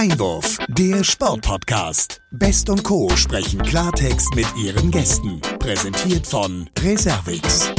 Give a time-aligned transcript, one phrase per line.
[0.00, 2.22] Einwurf, der Sportpodcast.
[2.30, 3.10] Best und Co.
[3.16, 5.42] sprechen Klartext mit ihren Gästen.
[5.58, 7.70] Präsentiert von Reservix.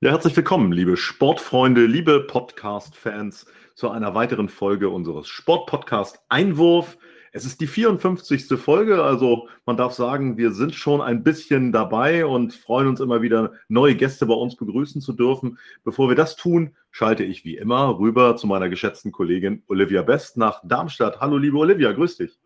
[0.00, 6.96] Ja, herzlich willkommen, liebe Sportfreunde, liebe Podcast-Fans, zu einer weiteren Folge unseres Sportpodcast Einwurf.
[7.34, 8.46] Es ist die 54.
[8.60, 13.22] Folge, also man darf sagen, wir sind schon ein bisschen dabei und freuen uns immer
[13.22, 15.56] wieder, neue Gäste bei uns begrüßen zu dürfen.
[15.82, 20.36] Bevor wir das tun, schalte ich wie immer rüber zu meiner geschätzten Kollegin Olivia Best
[20.36, 21.20] nach Darmstadt.
[21.20, 22.38] Hallo, liebe Olivia, grüß dich.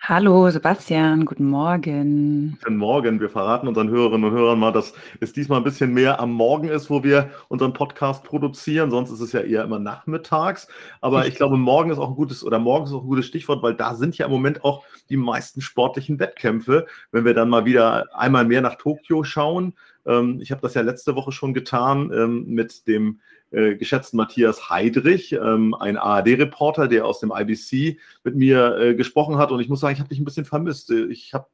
[0.00, 2.58] Hallo Sebastian, guten Morgen.
[2.62, 3.20] Guten Morgen.
[3.20, 6.68] Wir verraten unseren Hörerinnen und Hörern mal, dass es diesmal ein bisschen mehr am Morgen
[6.68, 8.90] ist, wo wir unseren Podcast produzieren.
[8.90, 10.68] Sonst ist es ja eher immer nachmittags.
[11.02, 13.62] Aber ich glaube, morgen ist auch ein gutes oder morgen ist auch ein gutes Stichwort,
[13.62, 16.86] weil da sind ja im Moment auch die meisten sportlichen Wettkämpfe.
[17.12, 19.74] Wenn wir dann mal wieder einmal mehr nach Tokio schauen.
[20.06, 24.70] Ähm, ich habe das ja letzte Woche schon getan ähm, mit dem äh, geschätzten Matthias
[24.70, 29.52] Heidrich, ähm, ein ARD-Reporter, der aus dem IBC mit mir äh, gesprochen hat.
[29.52, 30.90] Und ich muss sagen, ich habe dich ein bisschen vermisst.
[30.90, 31.46] Ich habe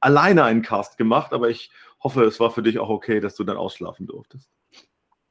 [0.00, 1.70] alleine einen Cast gemacht, aber ich
[2.02, 4.48] hoffe, es war für dich auch okay, dass du dann ausschlafen durftest.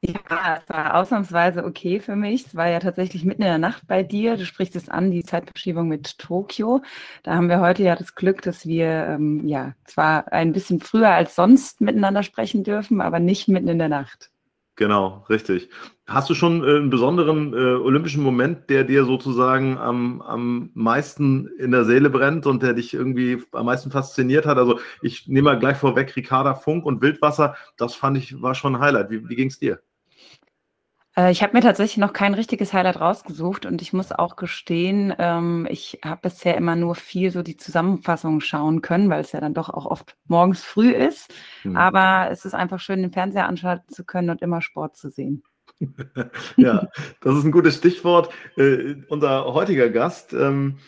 [0.00, 2.46] Ja, es war ausnahmsweise okay für mich.
[2.46, 4.36] Es war ja tatsächlich mitten in der Nacht bei dir.
[4.36, 6.82] Du sprichst es an, die Zeitverschiebung mit Tokio.
[7.24, 11.10] Da haben wir heute ja das Glück, dass wir ähm, ja zwar ein bisschen früher
[11.10, 14.30] als sonst miteinander sprechen dürfen, aber nicht mitten in der Nacht.
[14.78, 15.70] Genau, richtig.
[16.06, 21.48] Hast du schon äh, einen besonderen äh, olympischen Moment, der dir sozusagen am, am meisten
[21.58, 24.56] in der Seele brennt und der dich irgendwie am meisten fasziniert hat?
[24.56, 27.56] Also ich nehme mal gleich vorweg Ricarda Funk und Wildwasser.
[27.76, 29.10] Das fand ich, war schon ein Highlight.
[29.10, 29.80] Wie, wie ging es dir?
[31.18, 35.12] Äh, ich habe mir tatsächlich noch kein richtiges Highlight rausgesucht und ich muss auch gestehen,
[35.18, 39.40] ähm, ich habe bisher immer nur viel so die Zusammenfassungen schauen können, weil es ja
[39.40, 41.34] dann doch auch oft morgens früh ist.
[41.64, 41.76] Mhm.
[41.76, 45.42] Aber es ist einfach schön, den Fernseher anschalten zu können und immer Sport zu sehen.
[46.56, 46.88] ja,
[47.20, 48.32] das ist ein gutes Stichwort.
[48.56, 50.78] Äh, unser heutiger Gast ähm,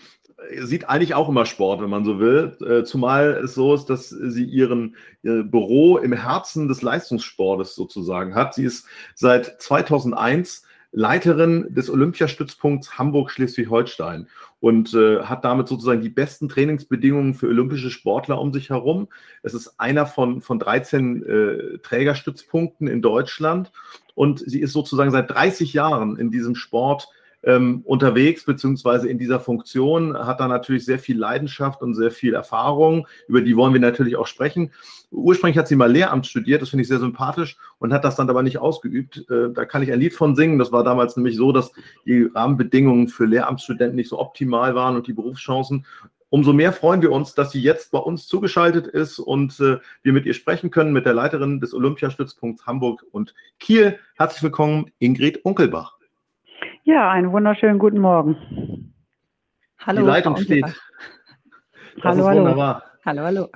[0.60, 2.56] sieht eigentlich auch immer Sport, wenn man so will.
[2.66, 8.34] Äh, zumal es so ist, dass sie ihren ihr Büro im Herzen des Leistungssportes sozusagen
[8.34, 8.54] hat.
[8.54, 14.26] Sie ist seit 2001 Leiterin des Olympiastützpunkts Hamburg-Schleswig-Holstein
[14.58, 19.08] und äh, hat damit sozusagen die besten Trainingsbedingungen für olympische Sportler um sich herum.
[19.42, 23.70] Es ist einer von, von 13 äh, Trägerstützpunkten in Deutschland
[24.14, 27.08] und sie ist sozusagen seit 30 Jahren in diesem Sport
[27.42, 32.34] ähm, unterwegs, beziehungsweise in dieser Funktion, hat da natürlich sehr viel Leidenschaft und sehr viel
[32.34, 33.06] Erfahrung.
[33.28, 34.72] Über die wollen wir natürlich auch sprechen.
[35.10, 38.30] Ursprünglich hat sie mal Lehramt studiert, das finde ich sehr sympathisch und hat das dann
[38.30, 39.24] aber nicht ausgeübt.
[39.30, 40.58] Äh, da kann ich ein Lied von singen.
[40.58, 41.72] Das war damals nämlich so, dass
[42.06, 45.86] die Rahmenbedingungen für Lehramtsstudenten nicht so optimal waren und die Berufschancen.
[46.28, 50.12] Umso mehr freuen wir uns, dass sie jetzt bei uns zugeschaltet ist und äh, wir
[50.12, 53.98] mit ihr sprechen können, mit der Leiterin des Olympiastützpunkts Hamburg und Kiel.
[54.14, 55.99] Herzlich willkommen, Ingrid Unkelbach.
[56.84, 58.94] Ja, einen wunderschönen guten Morgen.
[59.78, 60.00] Hallo.
[60.00, 60.64] Die Leitung steht.
[60.64, 60.74] Das
[62.04, 62.40] hallo, ist hallo.
[62.40, 62.84] wunderbar.
[63.04, 63.48] Hallo, hallo.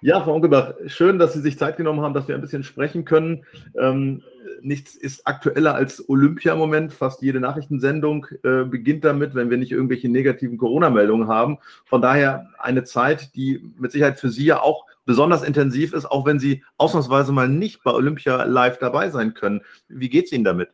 [0.00, 3.04] ja, Frau Onkelbach, schön, dass Sie sich Zeit genommen haben, dass wir ein bisschen sprechen
[3.04, 3.44] können.
[3.78, 4.22] Ähm,
[4.62, 6.94] nichts ist aktueller als Olympia im Moment.
[6.94, 11.58] Fast jede Nachrichtensendung äh, beginnt damit, wenn wir nicht irgendwelche negativen Corona-Meldungen haben.
[11.84, 16.24] Von daher eine Zeit, die mit Sicherheit für Sie ja auch besonders intensiv ist, auch
[16.24, 19.60] wenn Sie ausnahmsweise mal nicht bei Olympia live dabei sein können.
[19.88, 20.70] Wie geht es Ihnen damit?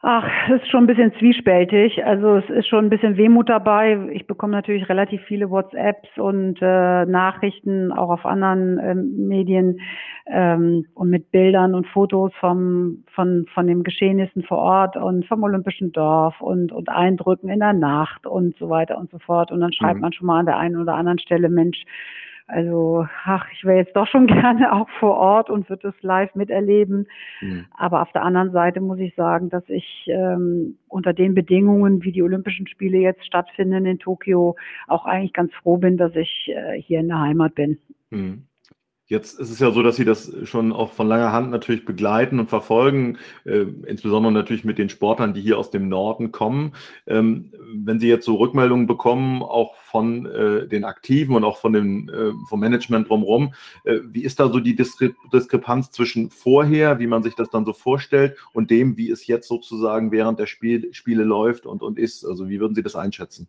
[0.00, 2.04] Ach, es ist schon ein bisschen zwiespältig.
[2.04, 4.08] Also es ist schon ein bisschen Wehmut dabei.
[4.12, 9.80] Ich bekomme natürlich relativ viele WhatsApps und äh, Nachrichten auch auf anderen ähm, Medien
[10.26, 15.42] ähm, und mit Bildern und Fotos vom, von, von den Geschehnissen vor Ort und vom
[15.42, 19.50] Olympischen Dorf und, und Eindrücken in der Nacht und so weiter und so fort.
[19.50, 20.02] Und dann schreibt mhm.
[20.02, 21.82] man schon mal an der einen oder anderen Stelle, Mensch,
[22.48, 26.34] also, ach, ich wäre jetzt doch schon gerne auch vor Ort und würde es live
[26.34, 27.06] miterleben.
[27.42, 27.66] Mhm.
[27.76, 32.12] Aber auf der anderen Seite muss ich sagen, dass ich ähm, unter den Bedingungen, wie
[32.12, 36.80] die Olympischen Spiele jetzt stattfinden in Tokio, auch eigentlich ganz froh bin, dass ich äh,
[36.80, 37.78] hier in der Heimat bin.
[38.10, 38.47] Mhm.
[39.10, 42.38] Jetzt ist es ja so, dass Sie das schon auch von langer Hand natürlich begleiten
[42.38, 46.74] und verfolgen, äh, insbesondere natürlich mit den Sportlern, die hier aus dem Norden kommen.
[47.06, 51.72] Ähm, wenn Sie jetzt so Rückmeldungen bekommen, auch von äh, den Aktiven und auch von
[51.72, 53.54] dem, äh, vom Management drumherum,
[53.84, 57.64] äh, wie ist da so die Diskre Diskrepanz zwischen vorher, wie man sich das dann
[57.64, 61.98] so vorstellt, und dem, wie es jetzt sozusagen während der Spiel Spiele läuft und, und
[61.98, 62.26] ist?
[62.26, 63.48] Also wie würden Sie das einschätzen?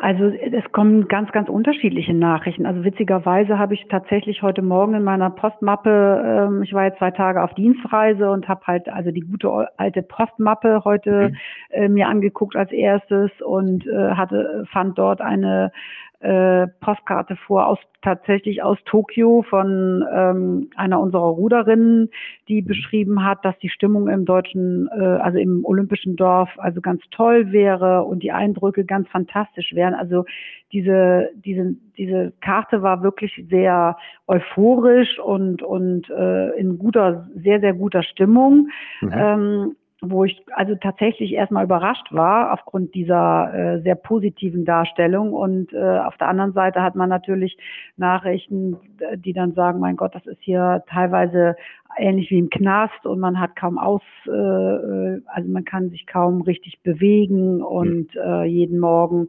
[0.00, 2.66] Also es kommen ganz, ganz unterschiedliche Nachrichten.
[2.66, 7.10] Also witzigerweise habe ich tatsächlich heute Morgen in meiner Postmappe, ähm, ich war jetzt zwei
[7.10, 11.36] Tage auf Dienstreise und habe halt also die gute alte Postmappe heute mhm.
[11.70, 15.72] äh, mir angeguckt als erstes und äh, hatte fand dort eine
[16.20, 22.10] äh, Postkarte vor aus tatsächlich aus Tokio von ähm, einer unserer Ruderinnen,
[22.48, 27.02] die beschrieben hat, dass die Stimmung im deutschen, äh, also im olympischen Dorf, also ganz
[27.10, 29.94] toll wäre und die Eindrücke ganz fantastisch wären.
[29.94, 30.24] Also
[30.72, 37.74] diese diese diese Karte war wirklich sehr euphorisch und und äh, in guter, sehr sehr
[37.74, 38.68] guter Stimmung.
[39.00, 39.12] Mhm.
[39.12, 45.32] Ähm, wo ich also tatsächlich erstmal überrascht war aufgrund dieser äh, sehr positiven Darstellung.
[45.32, 47.58] Und äh, auf der anderen Seite hat man natürlich
[47.96, 48.76] Nachrichten,
[49.16, 51.56] die dann sagen, mein Gott, das ist hier teilweise
[51.96, 56.06] ähnlich wie im Knast und man hat kaum aus, äh, äh also man kann sich
[56.06, 59.26] kaum richtig bewegen und äh, jeden Morgen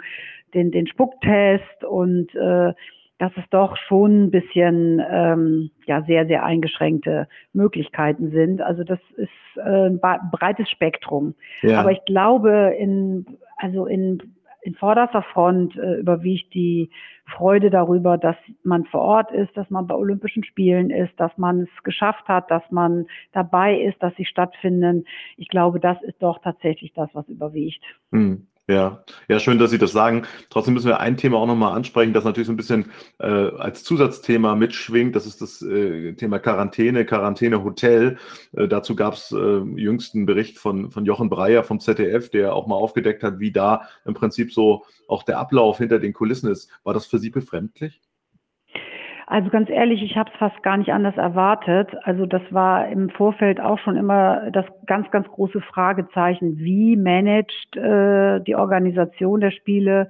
[0.53, 2.73] den, den Spucktest und äh,
[3.19, 8.61] dass es doch schon ein bisschen ähm, ja sehr sehr eingeschränkte Möglichkeiten sind.
[8.61, 9.99] Also das ist äh, ein
[10.31, 11.35] breites Spektrum.
[11.61, 11.81] Ja.
[11.81, 13.25] Aber ich glaube in
[13.57, 16.89] also in in vorderster Front äh, überwiegt die
[17.25, 21.61] Freude darüber, dass man vor Ort ist, dass man bei Olympischen Spielen ist, dass man
[21.61, 25.05] es geschafft hat, dass man dabei ist, dass sie stattfinden.
[25.37, 27.83] Ich glaube, das ist doch tatsächlich das, was überwiegt.
[28.11, 28.47] Hm.
[28.69, 30.27] Ja, ja, schön, dass Sie das sagen.
[30.51, 33.83] Trotzdem müssen wir ein Thema auch nochmal ansprechen, das natürlich so ein bisschen äh, als
[33.83, 35.15] Zusatzthema mitschwingt.
[35.15, 38.19] Das ist das äh, Thema Quarantäne, Quarantäne-Hotel.
[38.53, 42.67] Äh, dazu gab es äh, jüngsten Bericht von, von Jochen Breyer vom ZDF, der auch
[42.67, 46.69] mal aufgedeckt hat, wie da im Prinzip so auch der Ablauf hinter den Kulissen ist.
[46.83, 47.99] War das für Sie befremdlich?
[49.29, 51.95] Also ganz ehrlich, ich habe es fast gar nicht anders erwartet.
[52.01, 56.57] Also das war im Vorfeld auch schon immer das ganz, ganz große Fragezeichen.
[56.57, 60.09] Wie managt äh, die Organisation der Spiele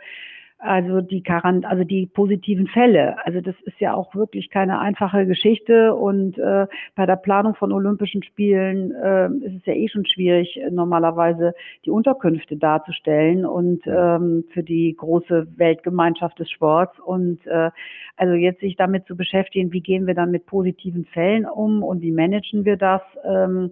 [0.60, 3.16] also die Quarant also die positiven Fälle.
[3.26, 7.72] Also das ist ja auch wirklich keine einfache Geschichte und äh, bei der Planung von
[7.72, 11.54] Olympischen Spielen äh, ist es ja eh schon schwierig, normalerweise
[11.86, 17.72] die Unterkünfte darzustellen und ähm, für die große Weltgemeinschaft des Sports und äh,
[18.18, 22.02] also jetzt sich damit zu beschäftigen, wie gehen wir dann mit positiven Fällen um und
[22.02, 23.02] wie managen wir das?
[23.24, 23.72] Ähm,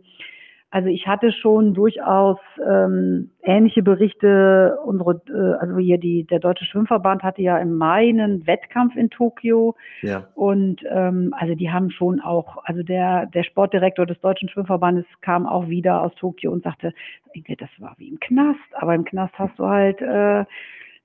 [0.69, 2.37] also ich hatte schon durchaus
[2.67, 4.77] ähm, ähnliche Berichte.
[4.85, 9.09] Unsere, äh, also hier die, der Deutsche Schwimmverband hatte ja im Mai einen Wettkampf in
[9.09, 9.75] Tokio.
[10.01, 10.27] Ja.
[10.35, 15.47] Und ähm, also die haben schon auch, also der, der Sportdirektor des Deutschen Schwimmverbandes kam
[15.47, 16.93] auch wieder aus Tokio und sagte,
[17.33, 20.43] das war wie im Knast, aber im Knast hast du halt äh,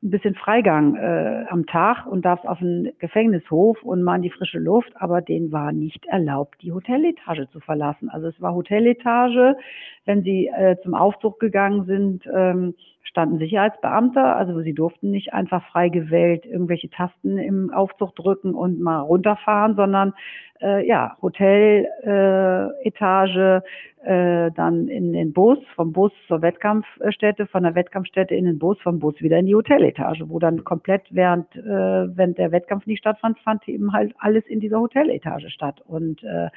[0.02, 4.30] ein bisschen Freigang äh, am Tag und darfst auf den Gefängnishof und mal in die
[4.30, 8.08] frische Luft, aber denen war nicht erlaubt, die Hoteletage zu verlassen.
[8.10, 9.56] Also es war Hoteletage.
[10.04, 15.62] Wenn sie äh, zum Aufzug gegangen sind, ähm, standen Sicherheitsbeamte, also sie durften nicht einfach
[15.70, 20.14] frei gewählt irgendwelche Tasten im Aufzug drücken und mal runterfahren, sondern
[20.62, 23.62] äh, ja, Hoteletage,
[24.04, 28.80] äh, dann in den Bus, vom Bus zur Wettkampfstätte, von der Wettkampfstätte in den Bus,
[28.80, 33.00] vom Bus wieder in die Hoteletage, wo dann komplett während, äh, wenn der Wettkampf nicht
[33.00, 35.82] stattfand, fand eben halt alles in dieser Hoteletage statt.
[35.86, 36.48] Und äh,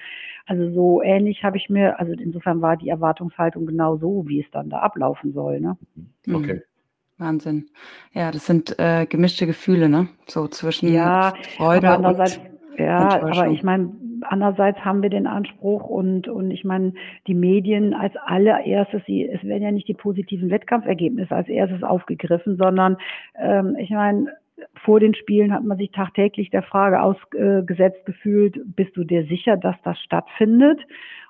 [0.45, 2.89] also so ähnlich habe ich mir, also insofern war die
[3.36, 5.60] Erwartungshaltung genau so, wie es dann da ablaufen soll.
[5.60, 5.78] Ne?
[6.26, 6.36] Mhm.
[6.36, 6.62] Okay.
[7.18, 7.70] Wahnsinn.
[8.14, 10.10] Ja, das sind äh, gemischte Gefühle, ne?
[10.28, 15.26] So zwischen ja, Freude aber andererseits, und Ja, aber ich meine, andererseits haben wir den
[15.26, 16.94] Anspruch und, und ich meine,
[17.28, 22.58] die Medien als allererstes, sie, es werden ja nicht die positiven Wettkampfergebnisse als erstes aufgegriffen,
[22.58, 22.98] sondern
[23.40, 24.34] ähm, ich meine,
[24.86, 29.58] vor den Spielen hat man sich tagtäglich der Frage ausgesetzt gefühlt, bist du dir sicher,
[29.58, 30.80] dass das stattfindet?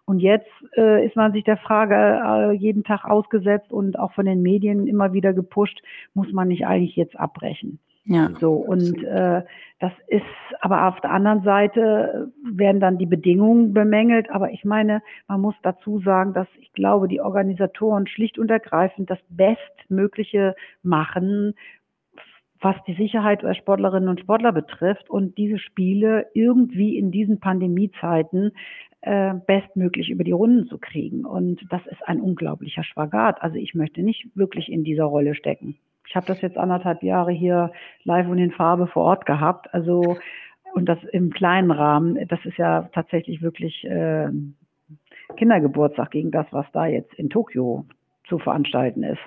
[0.05, 4.25] Und jetzt äh, ist man sich der Frage äh, jeden Tag ausgesetzt und auch von
[4.25, 5.81] den Medien immer wieder gepusht,
[6.13, 7.79] muss man nicht eigentlich jetzt abbrechen?
[8.07, 8.29] Ja.
[8.39, 9.41] So, und äh,
[9.79, 10.23] das ist,
[10.61, 14.29] aber auf der anderen Seite werden dann die Bedingungen bemängelt.
[14.29, 19.09] Aber ich meine, man muss dazu sagen, dass ich glaube, die Organisatoren schlicht und ergreifend
[19.09, 21.55] das Bestmögliche machen,
[22.65, 28.53] was die Sicherheit der Sportlerinnen und Sportler betrifft und diese Spiele irgendwie in diesen Pandemiezeiten
[29.01, 31.25] äh, bestmöglich über die Runden zu kriegen.
[31.25, 33.39] Und das ist ein unglaublicher Spagat.
[33.43, 35.77] Also ich möchte nicht wirklich in dieser Rolle stecken.
[36.07, 37.71] Ich habe das jetzt anderthalb Jahre hier
[38.03, 39.71] live und in Farbe vor Ort gehabt.
[39.71, 40.17] Also
[40.73, 42.17] und das im kleinen Rahmen.
[42.29, 44.29] Das ist ja tatsächlich wirklich äh,
[45.37, 47.85] Kindergeburtstag gegen das, was da jetzt in Tokio
[48.27, 49.21] zu veranstalten ist.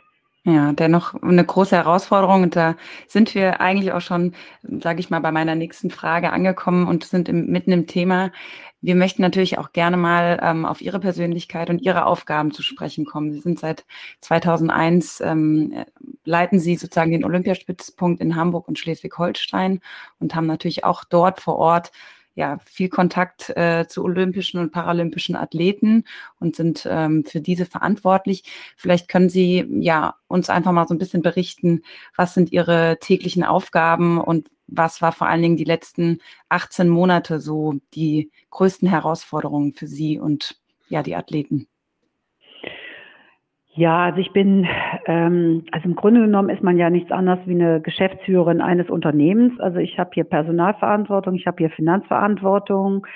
[0.48, 2.42] Ja, dennoch eine große Herausforderung.
[2.42, 2.74] Und da
[3.06, 7.28] sind wir eigentlich auch schon, sage ich mal, bei meiner nächsten Frage angekommen und sind
[7.28, 8.32] im, mitten im Thema.
[8.80, 13.04] Wir möchten natürlich auch gerne mal ähm, auf Ihre Persönlichkeit und Ihre Aufgaben zu sprechen
[13.04, 13.30] kommen.
[13.30, 13.84] Sie sind seit
[14.22, 15.84] 2001, ähm,
[16.24, 19.80] leiten Sie sozusagen den Olympiastützpunkt in Hamburg und Schleswig-Holstein
[20.18, 21.92] und haben natürlich auch dort vor Ort
[22.38, 26.04] ja, viel Kontakt äh, zu olympischen und paralympischen Athleten
[26.38, 28.44] und sind ähm, für diese verantwortlich.
[28.76, 31.82] Vielleicht können Sie ja uns einfach mal so ein bisschen berichten,
[32.16, 37.40] was sind Ihre täglichen Aufgaben und was war vor allen Dingen die letzten 18 Monate
[37.40, 41.66] so die größten Herausforderungen für Sie und ja, die Athleten?
[43.78, 44.66] Ja, also ich bin,
[45.06, 49.60] ähm, also im Grunde genommen ist man ja nichts anderes wie eine Geschäftsführerin eines Unternehmens.
[49.60, 53.06] Also ich habe hier Personalverantwortung, ich habe hier Finanzverantwortung.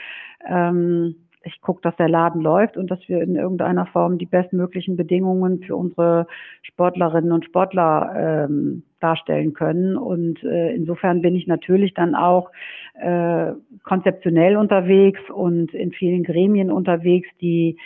[0.48, 4.96] Ähm, ich gucke, dass der Laden läuft und dass wir in irgendeiner Form die bestmöglichen
[4.96, 6.28] Bedingungen für unsere
[6.62, 9.96] Sportlerinnen und Sportler ähm, darstellen können.
[9.96, 12.52] Und äh, insofern bin ich natürlich dann auch
[13.00, 13.50] äh,
[13.82, 17.76] konzeptionell unterwegs und in vielen Gremien unterwegs, die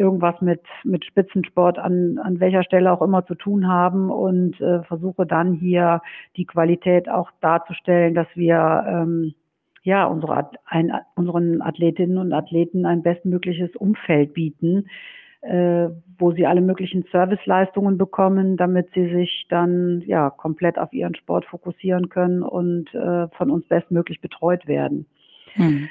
[0.00, 4.82] irgendwas mit, mit Spitzensport an, an welcher Stelle auch immer zu tun haben und äh,
[4.84, 6.00] versuche dann hier
[6.36, 9.34] die Qualität auch darzustellen, dass wir ähm,
[9.82, 14.88] ja, unsere, ein, unseren Athletinnen und Athleten ein bestmögliches Umfeld bieten,
[15.42, 15.88] äh,
[16.18, 21.46] wo sie alle möglichen Serviceleistungen bekommen, damit sie sich dann ja komplett auf ihren Sport
[21.46, 25.06] fokussieren können und äh, von uns bestmöglich betreut werden.
[25.54, 25.88] Hm.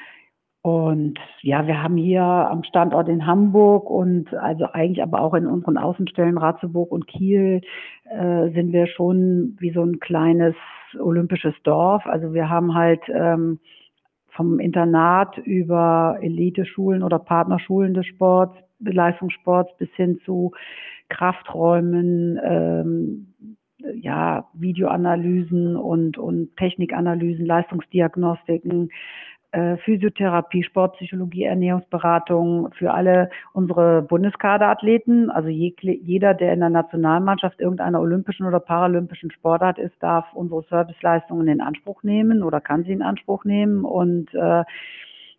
[0.62, 5.46] Und ja, wir haben hier am Standort in Hamburg und also eigentlich aber auch in
[5.46, 7.62] unseren Außenstellen Ratzeburg und Kiel
[8.04, 10.54] äh, sind wir schon wie so ein kleines
[10.98, 12.04] olympisches Dorf.
[12.04, 13.58] Also wir haben halt ähm,
[14.32, 20.52] vom Internat über Eliteschulen oder Partnerschulen des Sports, Leistungssports bis hin zu
[21.08, 23.26] Krafträumen, ähm,
[23.94, 28.90] ja, Videoanalysen und, und Technikanalysen, Leistungsdiagnostiken,
[29.52, 35.30] Physiotherapie, Sportpsychologie, Ernährungsberatung für alle unsere Bundeskaderathleten.
[35.30, 41.48] Also jeder, der in der Nationalmannschaft irgendeiner olympischen oder paralympischen Sportart ist, darf unsere Serviceleistungen
[41.48, 43.84] in Anspruch nehmen oder kann sie in Anspruch nehmen.
[43.84, 44.62] Und äh,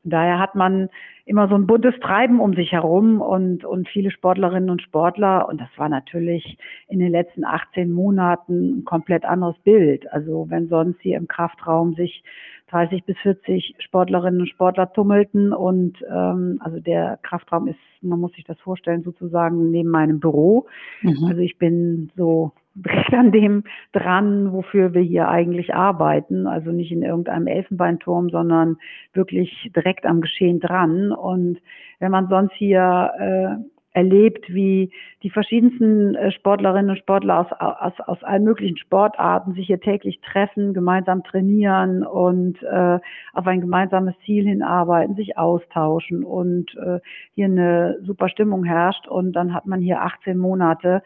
[0.03, 0.89] daher hat man
[1.25, 5.47] immer so ein buntes Treiben um sich herum und, und viele Sportlerinnen und Sportler.
[5.47, 6.57] Und das war natürlich
[6.89, 10.11] in den letzten 18 Monaten ein komplett anderes Bild.
[10.11, 12.23] Also wenn sonst hier im Kraftraum sich
[12.71, 18.31] 30 bis 40 Sportlerinnen und Sportler tummelten und ähm, also der Kraftraum ist, man muss
[18.33, 20.67] sich das vorstellen, sozusagen neben meinem Büro.
[21.01, 21.25] Mhm.
[21.25, 26.47] Also ich bin so direkt an dem dran, wofür wir hier eigentlich arbeiten.
[26.47, 28.77] Also nicht in irgendeinem Elfenbeinturm, sondern
[29.13, 31.11] wirklich direkt am Geschehen dran.
[31.11, 31.59] Und
[31.99, 34.91] wenn man sonst hier äh, erlebt, wie
[35.23, 40.21] die verschiedensten äh, Sportlerinnen und Sportler aus, aus, aus allen möglichen Sportarten sich hier täglich
[40.21, 42.99] treffen, gemeinsam trainieren und äh,
[43.33, 46.99] auf ein gemeinsames Ziel hinarbeiten, sich austauschen und äh,
[47.35, 49.07] hier eine super Stimmung herrscht.
[49.07, 51.03] Und dann hat man hier 18 Monate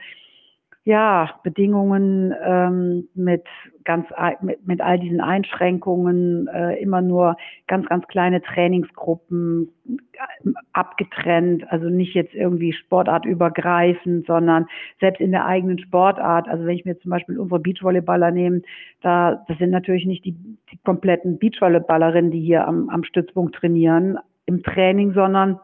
[0.86, 3.44] ja, Bedingungen ähm, mit
[3.86, 4.06] ganz
[4.42, 11.90] mit, mit all diesen Einschränkungen, äh, immer nur ganz, ganz kleine Trainingsgruppen äh, abgetrennt, also
[11.90, 14.68] nicht jetzt irgendwie sportartübergreifend, sondern
[15.00, 16.48] selbst in der eigenen Sportart.
[16.48, 18.62] Also wenn ich mir zum Beispiel unsere Beachvolleyballer nehme,
[19.02, 20.34] da das sind natürlich nicht die,
[20.72, 25.60] die kompletten Beachvolleyballerinnen, die hier am, am Stützpunkt trainieren im Training, sondern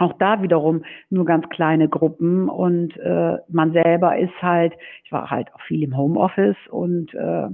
[0.00, 4.72] auch da wiederum nur ganz kleine Gruppen und äh, man selber ist halt,
[5.04, 7.48] ich war halt auch viel im Homeoffice und äh,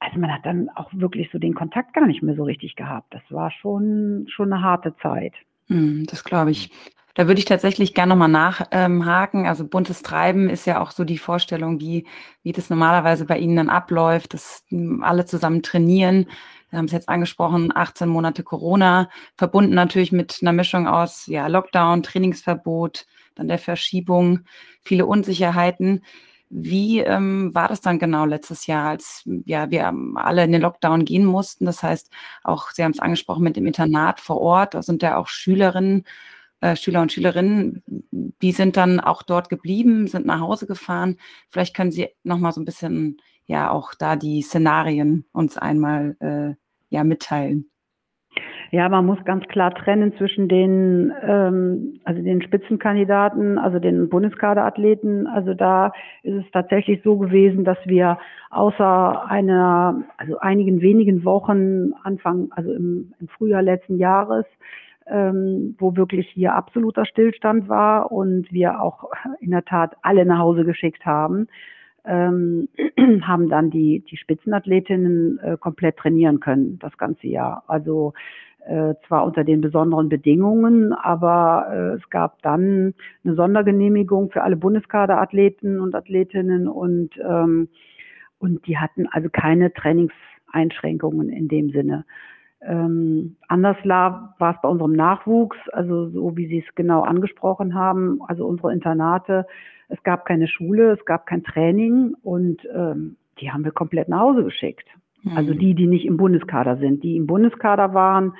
[0.00, 3.14] also man hat dann auch wirklich so den Kontakt gar nicht mehr so richtig gehabt.
[3.14, 5.34] Das war schon schon eine harte Zeit.
[5.68, 6.70] Hm, das glaube ich.
[7.14, 9.40] Da würde ich tatsächlich gerne nochmal nachhaken.
[9.40, 12.06] Ähm, also buntes Treiben ist ja auch so die Vorstellung, wie,
[12.42, 16.26] wie das normalerweise bei Ihnen dann abläuft, dass hm, alle zusammen trainieren.
[16.72, 21.46] Wir haben es jetzt angesprochen, 18 Monate Corona, verbunden natürlich mit einer Mischung aus ja,
[21.46, 24.46] Lockdown, Trainingsverbot, dann der Verschiebung,
[24.80, 26.02] viele Unsicherheiten.
[26.48, 31.04] Wie ähm, war das dann genau letztes Jahr, als ja, wir alle in den Lockdown
[31.04, 31.66] gehen mussten?
[31.66, 32.10] Das heißt,
[32.42, 36.04] auch Sie haben es angesprochen mit dem Internat vor Ort, da sind ja auch Schülerinnen,
[36.62, 41.18] äh, Schüler und Schülerinnen, die sind dann auch dort geblieben, sind nach Hause gefahren.
[41.50, 46.16] Vielleicht können Sie noch mal so ein bisschen ja auch da die Szenarien uns einmal
[46.20, 46.54] äh,
[46.88, 47.72] ja mitteilen?
[48.70, 55.26] Ja, man muss ganz klar trennen zwischen den, ähm, also den Spitzenkandidaten, also den Bundeskaderathleten.
[55.26, 58.16] Also da ist es tatsächlich so gewesen, dass wir
[58.48, 64.46] außer einer, also einigen wenigen Wochen Anfang, also im, im Frühjahr letzten Jahres,
[65.06, 70.38] ähm, wo wirklich hier absoluter Stillstand war und wir auch in der Tat alle nach
[70.38, 71.46] Hause geschickt haben,
[72.04, 72.68] ähm,
[73.22, 77.64] haben dann die, die Spitzenathletinnen äh, komplett trainieren können, das ganze Jahr.
[77.66, 78.12] Also
[78.66, 82.94] äh, zwar unter den besonderen Bedingungen, aber äh, es gab dann
[83.24, 87.68] eine Sondergenehmigung für alle Bundeskaderathleten und Athletinnen und, ähm,
[88.38, 92.04] und die hatten also keine Trainingseinschränkungen in dem Sinne.
[92.64, 98.20] Ähm, anders war es bei unserem Nachwuchs, also so wie Sie es genau angesprochen haben,
[98.26, 99.46] also unsere Internate
[99.92, 104.20] es gab keine Schule, es gab kein Training und ähm, die haben wir komplett nach
[104.20, 104.88] Hause geschickt.
[105.22, 105.36] Mhm.
[105.36, 107.04] Also die, die nicht im Bundeskader sind.
[107.04, 108.34] Die im Bundeskader waren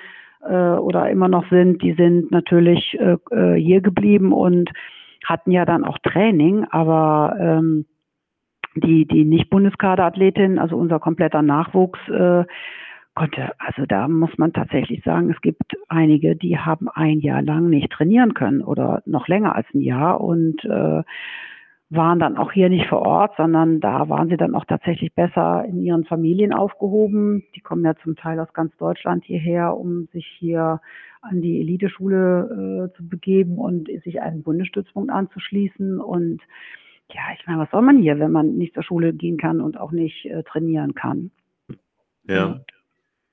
[0.49, 4.71] äh, oder immer noch sind, die sind natürlich äh, äh, hier geblieben und
[5.27, 7.85] hatten ja dann auch Training, aber ähm,
[8.75, 12.45] die, die nicht Bundeskaderathletin, also unser kompletter Nachwuchs, äh,
[13.15, 17.69] konnte, also da muss man tatsächlich sagen, es gibt einige, die haben ein Jahr lang
[17.69, 21.03] nicht trainieren können oder noch länger als ein Jahr und äh,
[21.91, 25.65] waren dann auch hier nicht vor Ort, sondern da waren sie dann auch tatsächlich besser
[25.67, 27.45] in ihren Familien aufgehoben.
[27.55, 30.81] Die kommen ja zum Teil aus ganz Deutschland hierher, um sich hier
[31.21, 36.01] an die Eliteschule äh, zu begeben und sich einen Bundesstützpunkt anzuschließen.
[36.01, 36.41] Und
[37.11, 39.79] ja, ich meine, was soll man hier, wenn man nicht zur Schule gehen kann und
[39.79, 41.31] auch nicht äh, trainieren kann?
[42.27, 42.61] Ja.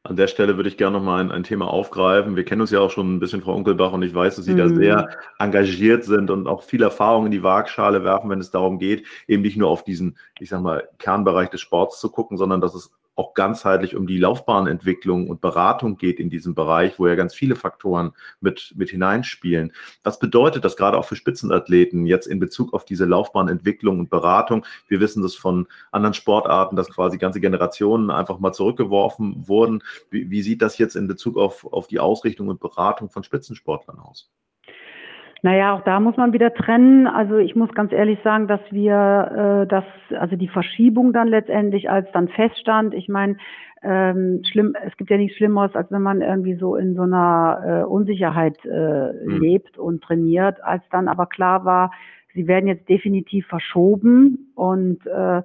[0.10, 2.36] An der Stelle würde ich gerne nochmal ein, ein Thema aufgreifen.
[2.36, 4.54] Wir kennen uns ja auch schon ein bisschen, Frau Unkelbach, und ich weiß, dass Sie
[4.54, 4.58] mhm.
[4.58, 8.80] da sehr engagiert sind und auch viel Erfahrung in die Waagschale werfen, wenn es darum
[8.80, 12.60] geht, eben nicht nur auf diesen, ich sag mal, Kernbereich des Sports zu gucken, sondern
[12.60, 17.16] dass es auch ganzheitlich um die Laufbahnentwicklung und Beratung geht in diesem Bereich, wo ja
[17.16, 19.74] ganz viele Faktoren mit, mit hineinspielen.
[20.04, 24.66] Was bedeutet das gerade auch für Spitzenathleten jetzt in Bezug auf diese Laufbahnentwicklung und Beratung?
[24.88, 29.84] Wir wissen das von anderen Sportarten, dass quasi ganze Generationen einfach mal zurückgeworfen wurden.
[30.10, 34.00] Wie, wie sieht das jetzt in Bezug auf, auf die Ausrichtung und Beratung von Spitzensportlern
[34.00, 34.30] aus?
[35.42, 37.08] Naja, auch da muss man wieder trennen.
[37.08, 39.86] Also ich muss ganz ehrlich sagen, dass wir äh, das,
[40.20, 43.38] also die Verschiebung dann letztendlich, als dann feststand, ich meine,
[43.82, 47.62] ähm, schlimm, es gibt ja nichts Schlimmeres, als wenn man irgendwie so in so einer
[47.66, 49.40] äh, Unsicherheit äh, mhm.
[49.40, 51.92] lebt und trainiert, als dann aber klar war,
[52.34, 55.42] sie werden jetzt definitiv verschoben und äh,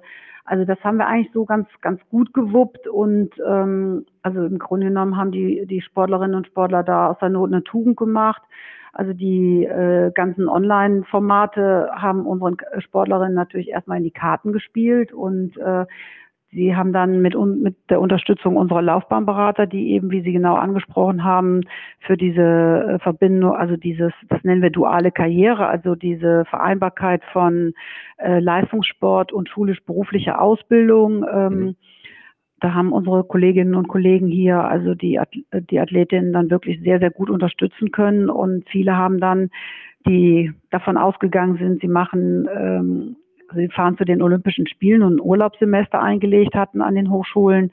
[0.47, 4.87] also das haben wir eigentlich so ganz, ganz gut gewuppt und ähm, also im Grunde
[4.87, 8.43] genommen haben die, die Sportlerinnen und Sportler da aus der Not eine Tugend gemacht.
[8.95, 15.57] Also die äh, ganzen Online-Formate haben unseren Sportlerinnen natürlich erstmal in die Karten gespielt und
[15.57, 15.85] äh,
[16.51, 21.25] Sie haben dann mit, mit der Unterstützung unserer Laufbahnberater, die eben, wie Sie genau angesprochen
[21.25, 21.63] haben,
[21.99, 27.73] für diese äh, Verbindung, also dieses, das nennen wir duale Karriere, also diese Vereinbarkeit von
[28.17, 31.75] äh, Leistungssport und schulisch-beruflicher Ausbildung, ähm, mhm
[32.65, 35.19] da haben unsere Kolleginnen und Kollegen hier, also die,
[35.69, 38.27] die Athletinnen dann wirklich sehr, sehr gut unterstützen können.
[38.27, 39.51] Und viele haben dann,
[40.07, 43.17] die davon ausgegangen sind, sie machen, ähm,
[43.53, 47.69] sie fahren zu den Olympischen Spielen und ein Urlaubssemester eingelegt hatten an den Hochschulen,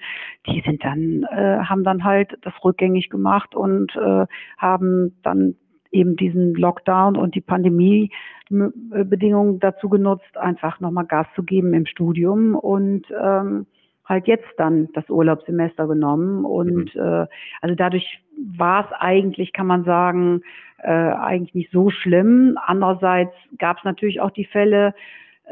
[0.46, 4.26] die sind dann, äh, haben dann halt das rückgängig gemacht und äh,
[4.58, 5.54] haben dann
[5.90, 12.54] eben diesen Lockdown und die Pandemiebedingungen dazu genutzt, einfach nochmal Gas zu geben im Studium
[12.54, 13.64] und ähm,
[14.04, 17.00] halt jetzt dann das Urlaubssemester genommen und mhm.
[17.00, 17.26] äh,
[17.60, 18.20] also dadurch
[18.56, 20.42] war es eigentlich, kann man sagen,
[20.78, 22.58] äh, eigentlich nicht so schlimm.
[22.64, 24.94] Andererseits gab es natürlich auch die Fälle,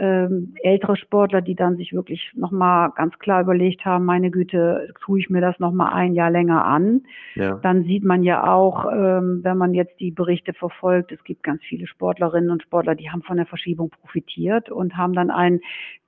[0.01, 5.21] ähm, ältere Sportler, die dann sich wirklich nochmal ganz klar überlegt haben, meine Güte, tue
[5.21, 7.03] ich mir das nochmal ein Jahr länger an.
[7.35, 7.57] Ja.
[7.63, 11.63] Dann sieht man ja auch, ähm, wenn man jetzt die Berichte verfolgt, es gibt ganz
[11.63, 15.61] viele Sportlerinnen und Sportler, die haben von der Verschiebung profitiert und haben dann einen,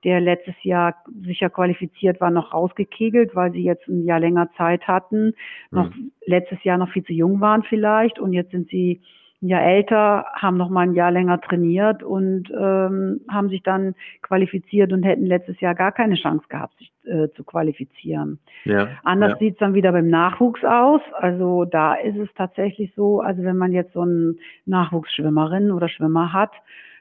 [0.03, 4.87] der letztes Jahr sicher qualifiziert war, noch rausgekegelt, weil sie jetzt ein Jahr länger Zeit
[4.87, 5.33] hatten,
[5.69, 6.11] noch mhm.
[6.25, 9.01] letztes Jahr noch viel zu jung waren vielleicht und jetzt sind sie
[9.43, 13.93] ein Jahr älter, haben noch mal ein Jahr länger trainiert und ähm, haben sich dann
[14.21, 18.39] qualifiziert und hätten letztes Jahr gar keine Chance gehabt, sich äh, zu qualifizieren.
[18.63, 19.37] Ja, Anders ja.
[19.37, 21.01] sieht es dann wieder beim Nachwuchs aus.
[21.13, 26.33] Also da ist es tatsächlich so, also wenn man jetzt so einen Nachwuchsschwimmerin oder Schwimmer
[26.33, 26.51] hat,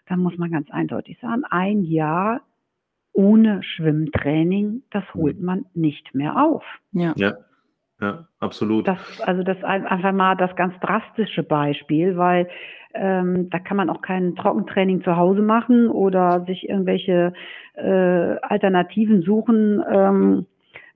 [0.07, 2.43] dann muss man ganz eindeutig sagen, ein Jahr
[3.13, 5.45] ohne Schwimmtraining, das holt mhm.
[5.45, 6.65] man nicht mehr auf.
[6.93, 7.13] Ja.
[7.17, 7.35] ja.
[8.03, 8.89] Ja, absolut.
[8.89, 12.49] Das, also das ist einfach mal das ganz drastische Beispiel, weil
[12.95, 17.33] ähm, da kann man auch kein Trockentraining zu Hause machen oder sich irgendwelche
[17.75, 19.83] äh, Alternativen suchen.
[19.89, 20.47] Ähm,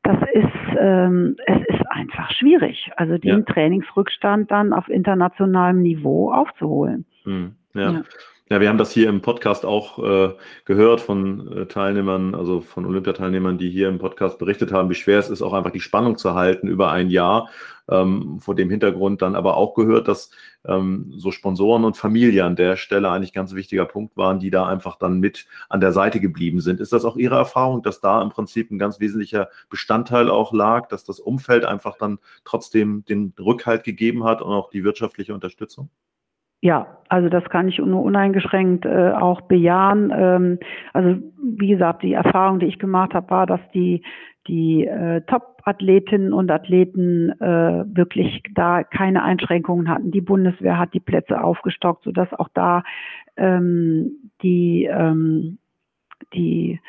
[0.02, 3.52] das ist, ähm, es ist einfach schwierig, also den ja.
[3.52, 7.06] Trainingsrückstand dann auf internationalem Niveau aufzuholen.
[7.22, 7.92] Hm, ja.
[7.92, 8.02] ja.
[8.48, 10.32] Ja, wir haben das hier im Podcast auch äh,
[10.64, 15.18] gehört von äh, Teilnehmern, also von Olympiateilnehmern, die hier im Podcast berichtet haben, wie schwer
[15.18, 17.50] es ist, auch einfach die Spannung zu halten über ein Jahr.
[17.88, 20.30] Ähm, vor dem Hintergrund dann aber auch gehört, dass
[20.64, 24.64] ähm, so Sponsoren und Familie an der Stelle eigentlich ganz wichtiger Punkt waren, die da
[24.66, 26.78] einfach dann mit an der Seite geblieben sind.
[26.78, 30.86] Ist das auch Ihre Erfahrung, dass da im Prinzip ein ganz wesentlicher Bestandteil auch lag,
[30.86, 35.90] dass das Umfeld einfach dann trotzdem den Rückhalt gegeben hat und auch die wirtschaftliche Unterstützung?
[36.62, 40.12] Ja, also das kann ich nur uneingeschränkt äh, auch bejahen.
[40.14, 40.58] Ähm,
[40.92, 44.02] also wie gesagt, die Erfahrung, die ich gemacht habe, war, dass die
[44.48, 50.12] die äh, Top-Athletinnen und Athleten äh, wirklich da keine Einschränkungen hatten.
[50.12, 52.84] Die Bundeswehr hat die Plätze aufgestockt, sodass auch da
[53.36, 55.58] ähm, die ähm,
[56.32, 56.80] die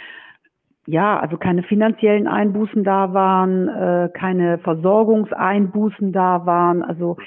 [0.88, 6.82] ja, also keine finanziellen Einbußen da waren, äh, keine Versorgungseinbußen da waren.
[6.82, 7.18] Also,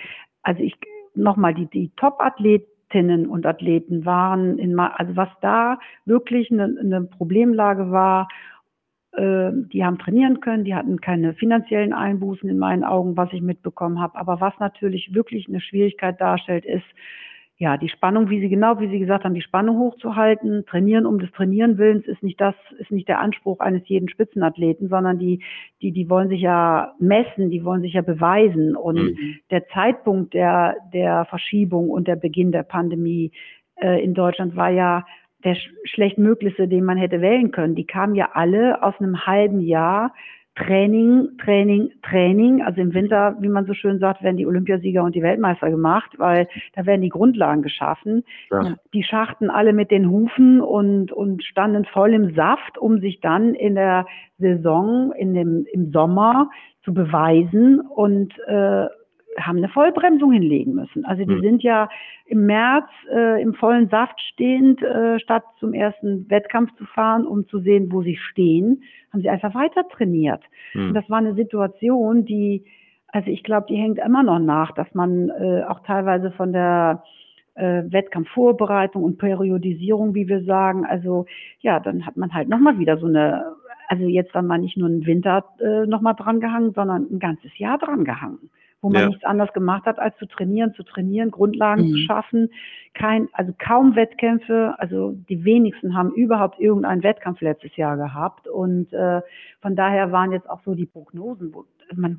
[0.42, 0.78] also ich
[1.14, 7.90] nochmal, die, die Top-Athletinnen und Athleten waren in, also was da wirklich eine, eine Problemlage
[7.90, 8.28] war,
[9.12, 13.42] äh, die haben trainieren können, die hatten keine finanziellen Einbußen in meinen Augen, was ich
[13.42, 14.18] mitbekommen habe.
[14.18, 16.86] Aber was natürlich wirklich eine Schwierigkeit darstellt, ist,
[17.60, 21.18] ja, die Spannung, wie Sie genau, wie Sie gesagt haben, die Spannung hochzuhalten, trainieren um
[21.18, 25.44] des Trainieren Willens ist nicht das, ist nicht der Anspruch eines jeden Spitzenathleten, sondern die,
[25.82, 28.74] die, die wollen sich ja messen, die wollen sich ja beweisen.
[28.74, 29.36] Und mhm.
[29.50, 33.30] der Zeitpunkt der, der Verschiebung und der Beginn der Pandemie
[33.76, 35.04] äh, in Deutschland war ja
[35.44, 37.74] der schlechtmöglichste, den man hätte wählen können.
[37.74, 40.14] Die kamen ja alle aus einem halben Jahr
[40.66, 42.62] Training, Training, Training.
[42.62, 46.10] Also im Winter, wie man so schön sagt, werden die Olympiasieger und die Weltmeister gemacht,
[46.18, 48.24] weil da werden die Grundlagen geschaffen.
[48.50, 48.76] Ja.
[48.92, 53.54] Die schachten alle mit den Hufen und, und standen voll im Saft, um sich dann
[53.54, 54.06] in der
[54.38, 56.50] Saison, in dem, im Sommer
[56.84, 58.86] zu beweisen und äh,
[59.38, 61.04] haben eine Vollbremsung hinlegen müssen.
[61.04, 61.42] Also die mhm.
[61.42, 61.88] sind ja
[62.26, 67.46] im März äh, im vollen Saft stehend, äh, statt zum ersten Wettkampf zu fahren, um
[67.48, 70.42] zu sehen, wo sie stehen, haben sie einfach weiter trainiert.
[70.74, 70.88] Mhm.
[70.88, 72.64] Und das war eine Situation, die,
[73.08, 77.04] also ich glaube, die hängt immer noch nach, dass man äh, auch teilweise von der
[77.54, 81.26] äh, Wettkampfvorbereitung und Periodisierung, wie wir sagen, also
[81.60, 83.44] ja, dann hat man halt nochmal wieder so eine
[83.88, 87.58] also jetzt dann mal nicht nur einen Winter äh, nochmal dran gehangen, sondern ein ganzes
[87.58, 88.50] Jahr dran gehangen
[88.82, 89.08] wo man ja.
[89.08, 91.92] nichts anderes gemacht hat, als zu trainieren, zu trainieren, Grundlagen mhm.
[91.92, 92.50] zu schaffen.
[92.94, 98.48] Kein, also kaum Wettkämpfe, also die wenigsten haben überhaupt irgendeinen Wettkampf letztes Jahr gehabt.
[98.48, 99.20] Und äh,
[99.60, 101.64] von daher waren jetzt auch so die Prognosen, wo,
[101.94, 102.18] man,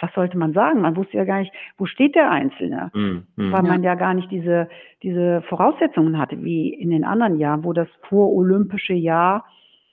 [0.00, 0.80] was sollte man sagen?
[0.80, 3.26] Man wusste ja gar nicht, wo steht der Einzelne, mhm.
[3.36, 3.52] mhm.
[3.52, 4.68] weil man ja gar nicht diese,
[5.02, 9.44] diese Voraussetzungen hatte, wie in den anderen Jahren, wo das vorolympische Jahr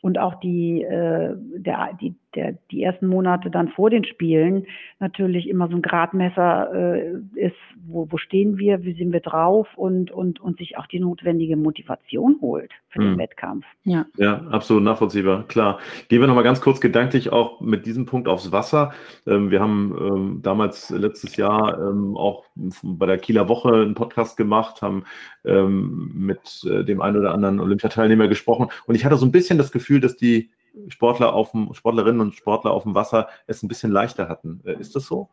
[0.02, 4.66] und auch die, äh, der, die, der, die ersten Monate dann vor den Spielen
[5.00, 7.56] natürlich immer so ein Gradmesser äh, ist,
[7.88, 11.56] wo, wo stehen wir, wie sind wir drauf und, und, und sich auch die notwendige
[11.56, 13.18] Motivation holt für den mhm.
[13.18, 13.66] Wettkampf.
[13.84, 14.06] Ja.
[14.18, 15.80] ja, absolut nachvollziehbar, klar.
[16.08, 18.92] Gehen wir nochmal ganz kurz gedanklich auch mit diesem Punkt aufs Wasser.
[19.26, 22.46] Ähm, wir haben ähm, damals letztes Jahr ähm, auch
[22.84, 25.04] bei der Kieler Woche einen Podcast gemacht, haben
[25.46, 29.58] ähm, mit äh, dem einen oder anderen Olympiateilnehmer gesprochen und ich hatte so ein bisschen
[29.58, 30.52] das Gefühl, dass die
[30.88, 34.62] Sportler auf dem, Sportlerinnen und Sportler auf dem Wasser es ein bisschen leichter hatten.
[34.66, 35.30] Äh, ist das so?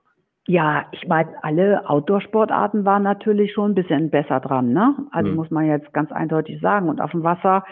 [0.48, 4.94] Ja, ich meine, alle Outdoor-Sportarten waren natürlich schon ein bisschen besser dran, ne?
[5.10, 5.36] Also mhm.
[5.36, 6.88] muss man jetzt ganz eindeutig sagen.
[6.88, 7.64] Und auf dem Wasser,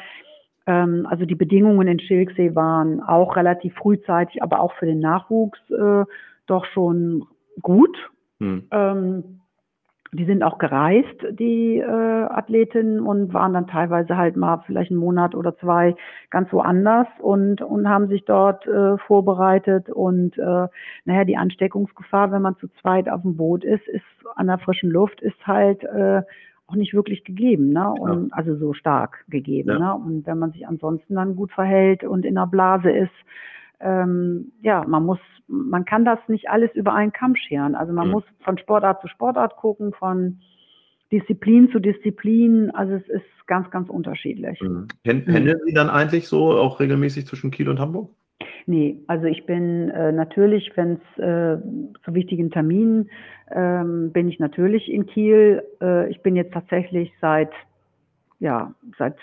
[0.66, 5.58] ähm, also die Bedingungen in Schilksee waren auch relativ frühzeitig, aber auch für den Nachwuchs
[5.70, 6.04] äh,
[6.46, 7.26] doch schon
[7.62, 7.96] gut.
[8.40, 8.66] Mhm.
[8.72, 9.40] Ähm,
[10.14, 15.00] die sind auch gereist, die äh, Athletinnen, und waren dann teilweise halt mal vielleicht einen
[15.00, 15.96] Monat oder zwei
[16.30, 19.90] ganz woanders und, und haben sich dort äh, vorbereitet.
[19.90, 20.68] Und äh,
[21.04, 24.04] naja, die Ansteckungsgefahr, wenn man zu zweit auf dem Boot ist, ist
[24.36, 26.22] an der frischen Luft, ist halt äh,
[26.66, 27.90] auch nicht wirklich gegeben, ne?
[27.90, 28.36] Und ja.
[28.36, 29.70] also so stark gegeben.
[29.70, 29.78] Ja.
[29.78, 29.94] Ne?
[29.94, 33.12] Und wenn man sich ansonsten dann gut verhält und in der Blase ist,
[33.80, 37.74] ähm, ja, man muss, man kann das nicht alles über einen Kamm scheren.
[37.74, 38.12] Also man mhm.
[38.14, 40.40] muss von Sportart zu Sportart gucken, von
[41.12, 42.70] Disziplin zu Disziplin.
[42.70, 44.60] Also es ist ganz, ganz unterschiedlich.
[44.60, 44.88] Mhm.
[45.02, 48.10] Pendeln Sie dann eigentlich so auch regelmäßig zwischen Kiel und Hamburg?
[48.66, 51.58] Nee, also ich bin äh, natürlich, wenn es äh,
[52.04, 53.10] zu wichtigen Terminen
[53.50, 55.62] ähm, bin ich natürlich in Kiel.
[55.82, 57.50] Äh, ich bin jetzt tatsächlich seit
[58.44, 59.16] ja, seit,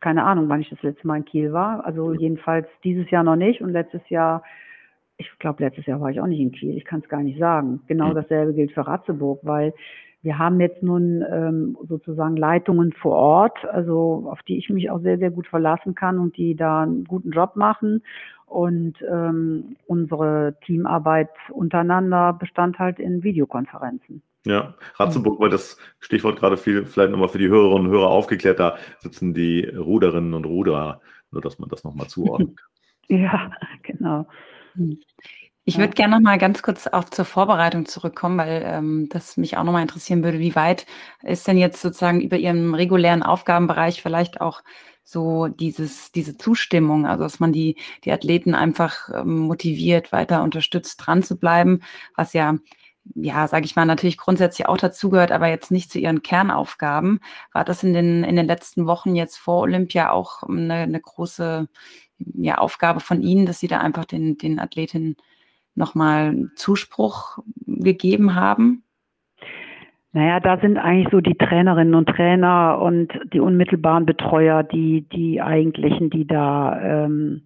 [0.00, 1.86] keine Ahnung, wann ich das letzte Mal in Kiel war.
[1.86, 4.42] Also jedenfalls dieses Jahr noch nicht und letztes Jahr,
[5.16, 6.76] ich glaube, letztes Jahr war ich auch nicht in Kiel.
[6.76, 7.80] Ich kann es gar nicht sagen.
[7.86, 9.72] Genau dasselbe gilt für Ratzeburg, weil
[10.20, 15.00] wir haben jetzt nun ähm, sozusagen Leitungen vor Ort, also auf die ich mich auch
[15.00, 18.02] sehr, sehr gut verlassen kann und die da einen guten Job machen.
[18.44, 24.20] Und ähm, unsere Teamarbeit untereinander bestand halt in Videokonferenzen.
[24.44, 28.60] Ja, Ratzeburg war das Stichwort gerade viel, vielleicht nochmal für die Hörerinnen und Hörer aufgeklärt.
[28.60, 32.66] Da sitzen die Ruderinnen und Ruderer, nur dass man das nochmal zuordnen kann.
[33.10, 33.50] Ja,
[33.84, 34.26] genau.
[35.64, 39.56] Ich würde gerne noch mal ganz kurz auch zur Vorbereitung zurückkommen, weil ähm, das mich
[39.56, 40.38] auch noch mal interessieren würde.
[40.38, 40.86] Wie weit
[41.22, 44.62] ist denn jetzt sozusagen über Ihren regulären Aufgabenbereich vielleicht auch
[45.04, 50.98] so dieses, diese Zustimmung, also dass man die, die Athleten einfach ähm, motiviert, weiter unterstützt,
[50.98, 51.80] dran zu bleiben,
[52.14, 52.56] was ja
[53.14, 57.20] ja, sage ich mal, natürlich grundsätzlich auch dazugehört, aber jetzt nicht zu ihren Kernaufgaben.
[57.52, 61.68] War das in den, in den letzten Wochen jetzt vor Olympia auch eine, eine große
[62.18, 65.16] ja, Aufgabe von Ihnen, dass Sie da einfach den, den Athletinnen
[65.74, 68.82] nochmal Zuspruch gegeben haben?
[70.12, 75.40] Naja, da sind eigentlich so die Trainerinnen und Trainer und die unmittelbaren Betreuer, die, die
[75.42, 77.42] eigentlichen, die da ähm,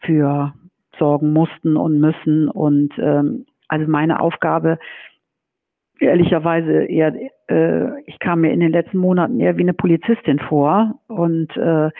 [0.00, 0.54] für
[0.98, 2.48] sorgen mussten und müssen.
[2.48, 4.78] Und ähm, also meine Aufgabe
[6.00, 7.12] ehrlicherweise eher,
[8.06, 11.90] ich kam mir in den letzten Monaten eher wie eine Polizistin vor und äh,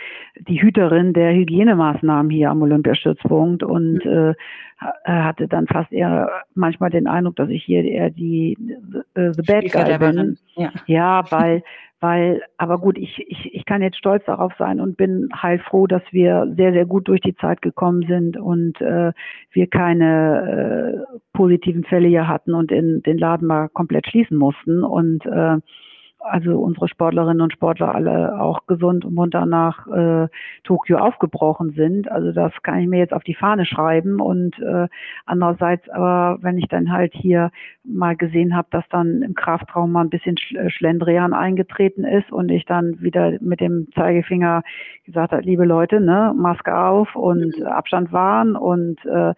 [0.49, 4.11] die Hüterin der Hygienemaßnahmen hier am Olympiastützpunkt und mhm.
[4.11, 4.35] äh,
[5.05, 8.57] hatte dann fast eher manchmal den Eindruck, dass ich hier eher die
[9.15, 10.39] the, the bad guy bin.
[10.57, 10.73] Ja.
[10.87, 11.63] ja, weil
[12.05, 16.03] weil, aber gut, ich, ich, ich kann jetzt stolz darauf sein und bin heilfroh, dass
[16.11, 19.13] wir sehr, sehr gut durch die Zeit gekommen sind und äh,
[19.53, 24.85] wir keine äh, positiven Fälle hier hatten und in den Laden mal komplett schließen mussten.
[24.85, 25.61] Und äh,
[26.25, 30.29] also unsere Sportlerinnen und Sportler alle auch gesund und munter nach äh,
[30.65, 32.11] Tokio aufgebrochen sind.
[32.11, 34.21] Also das kann ich mir jetzt auf die Fahne schreiben.
[34.21, 34.89] Und äh,
[35.27, 37.51] andererseits, aber wenn ich dann halt hier
[37.85, 42.51] mal gesehen habe, dass dann im Kraftraum mal ein bisschen äh, Schlendrian eingetreten ist und
[42.51, 44.63] ich dann wieder mit dem Zeigefinger
[45.05, 49.35] gesagt habe, liebe Leute, ne, Maske auf und Abstand wahren und äh,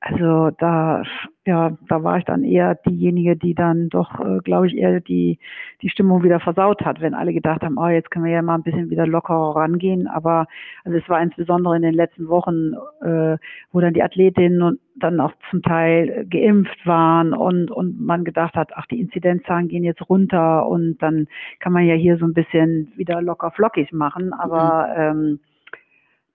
[0.00, 1.02] also da,
[1.44, 5.40] ja, da war ich dann eher diejenige, die dann doch, äh, glaube ich, eher die,
[5.82, 8.54] die Stimmung wieder versaut hat, wenn alle gedacht haben, oh, jetzt können wir ja mal
[8.54, 10.06] ein bisschen wieder lockerer rangehen.
[10.06, 10.46] Aber
[10.84, 13.38] also es war insbesondere in den letzten Wochen, äh,
[13.72, 18.70] wo dann die Athletinnen dann auch zum Teil geimpft waren und, und man gedacht hat,
[18.74, 21.26] ach, die Inzidenzzahlen gehen jetzt runter und dann
[21.58, 24.32] kann man ja hier so ein bisschen wieder locker flockig machen.
[24.32, 25.18] Aber mhm.
[25.20, 25.40] ähm,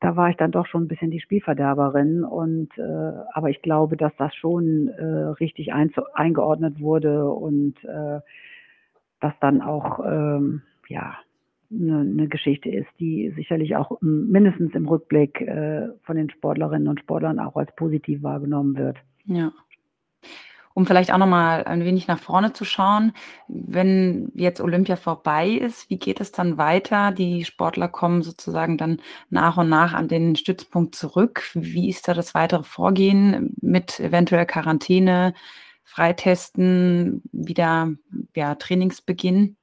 [0.04, 3.96] da war ich dann doch schon ein bisschen die Spielverderberin und äh, aber ich glaube,
[3.96, 5.06] dass das schon äh,
[5.40, 8.20] richtig ein, eingeordnet wurde und äh,
[9.22, 11.16] dass dann auch ähm, ja
[11.72, 17.00] eine, eine Geschichte ist, die sicherlich auch mindestens im Rückblick äh, von den Sportlerinnen und
[17.00, 18.98] Sportlern auch als positiv wahrgenommen wird.
[19.24, 19.54] Ja
[20.74, 23.14] um vielleicht auch nochmal ein wenig nach vorne zu schauen,
[23.48, 27.12] wenn jetzt Olympia vorbei ist, wie geht es dann weiter?
[27.12, 31.50] Die Sportler kommen sozusagen dann nach und nach an den Stützpunkt zurück.
[31.54, 35.34] Wie ist da das weitere Vorgehen mit eventuell Quarantäne,
[35.84, 37.92] Freitesten, wieder
[38.36, 39.58] ja, Trainingsbeginn?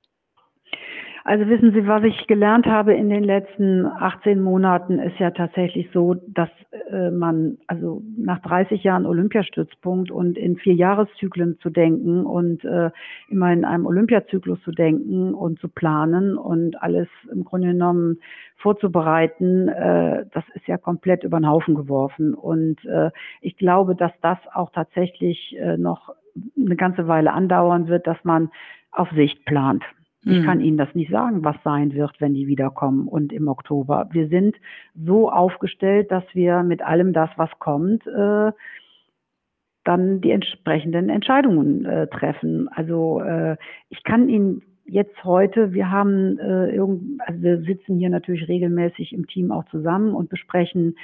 [1.31, 5.89] Also wissen Sie, was ich gelernt habe in den letzten 18 Monaten, ist ja tatsächlich
[5.93, 6.49] so, dass
[6.91, 12.91] äh, man also nach 30 Jahren Olympiastützpunkt und in vier Jahreszyklen zu denken und äh,
[13.29, 18.19] immer in einem Olympiazyklus zu denken und zu planen und alles im Grunde genommen
[18.57, 22.35] vorzubereiten, äh, das ist ja komplett über den Haufen geworfen.
[22.35, 26.13] Und äh, ich glaube, dass das auch tatsächlich äh, noch
[26.59, 28.51] eine ganze Weile andauern wird, dass man
[28.91, 29.85] auf Sicht plant.
[30.25, 30.45] Ich mhm.
[30.45, 34.09] kann Ihnen das nicht sagen, was sein wird, wenn die wiederkommen und im Oktober.
[34.13, 34.57] Wir sind
[34.95, 38.53] so aufgestellt, dass wir mit allem das, was kommt, äh,
[39.85, 42.69] dann die entsprechenden Entscheidungen äh, treffen.
[42.69, 43.57] Also äh,
[43.89, 49.13] ich kann Ihnen jetzt heute, wir haben äh, irgend, also wir sitzen hier natürlich regelmäßig
[49.13, 50.97] im Team auch zusammen und besprechen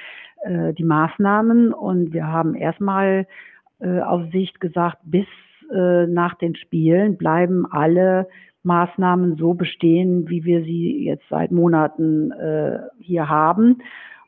[0.43, 3.27] äh, die Maßnahmen und wir haben erstmal
[3.79, 5.27] äh, auf Sicht gesagt, bis
[5.73, 8.29] äh, nach den Spielen bleiben alle
[8.67, 13.79] Maßnahmen so bestehen, wie wir sie jetzt seit Monaten äh, hier haben.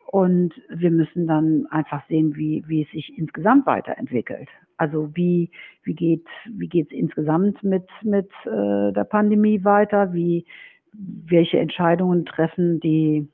[0.06, 4.48] Und wir müssen dann einfach sehen, wie, wie es sich insgesamt weiterentwickelt.
[4.78, 5.50] Also wie,
[5.82, 10.14] wie geht wie geht's insgesamt mit, mit äh, der Pandemie weiter?
[10.14, 10.46] Wie,
[10.92, 13.28] welche Entscheidungen treffen die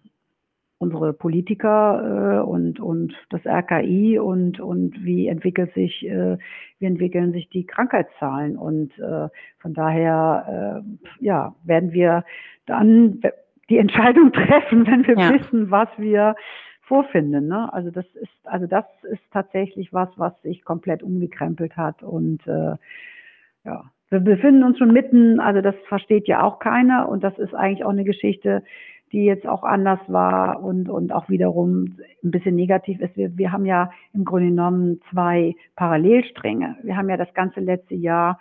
[0.85, 6.37] unsere Politiker äh, und, und das RKI und, und wie entwickelt sich, äh,
[6.79, 8.57] wie entwickeln sich die Krankheitszahlen.
[8.57, 12.25] Und äh, von daher äh, ja, werden wir
[12.67, 13.21] dann
[13.69, 15.33] die Entscheidung treffen, wenn wir ja.
[15.33, 16.37] wissen, was wir
[16.83, 17.49] vorfinden.
[17.49, 17.73] Ne?
[17.73, 22.77] Also das ist, also das ist tatsächlich was, was sich komplett umgekrempelt hat und äh,
[23.65, 27.55] ja, wir befinden uns schon mitten, also das versteht ja auch keiner und das ist
[27.55, 28.63] eigentlich auch eine Geschichte,
[29.15, 33.17] die jetzt auch anders war und, und auch wiederum ein bisschen negativ ist.
[33.17, 36.77] Wir, wir haben ja im Grunde genommen zwei Parallelstränge.
[36.83, 38.41] Wir haben ja das ganze letzte Jahr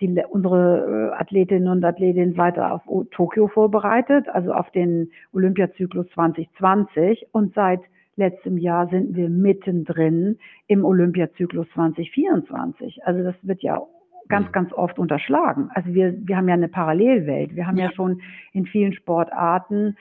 [0.00, 7.26] die, unsere äh, Athletinnen und Athletinnen weiter auf Tokio vorbereitet, also auf den Olympiazyklus 2020.
[7.32, 7.80] Und seit
[8.14, 10.38] letztem Jahr sind wir mittendrin
[10.68, 13.04] im Olympiazyklus 2024.
[13.04, 13.82] Also das wird ja
[14.28, 14.52] ganz, mhm.
[14.52, 15.70] ganz oft unterschlagen.
[15.74, 17.54] Also wir, wir haben ja eine Parallelwelt.
[17.54, 18.20] Wir haben ja, ja schon
[18.52, 19.96] in vielen Sportarten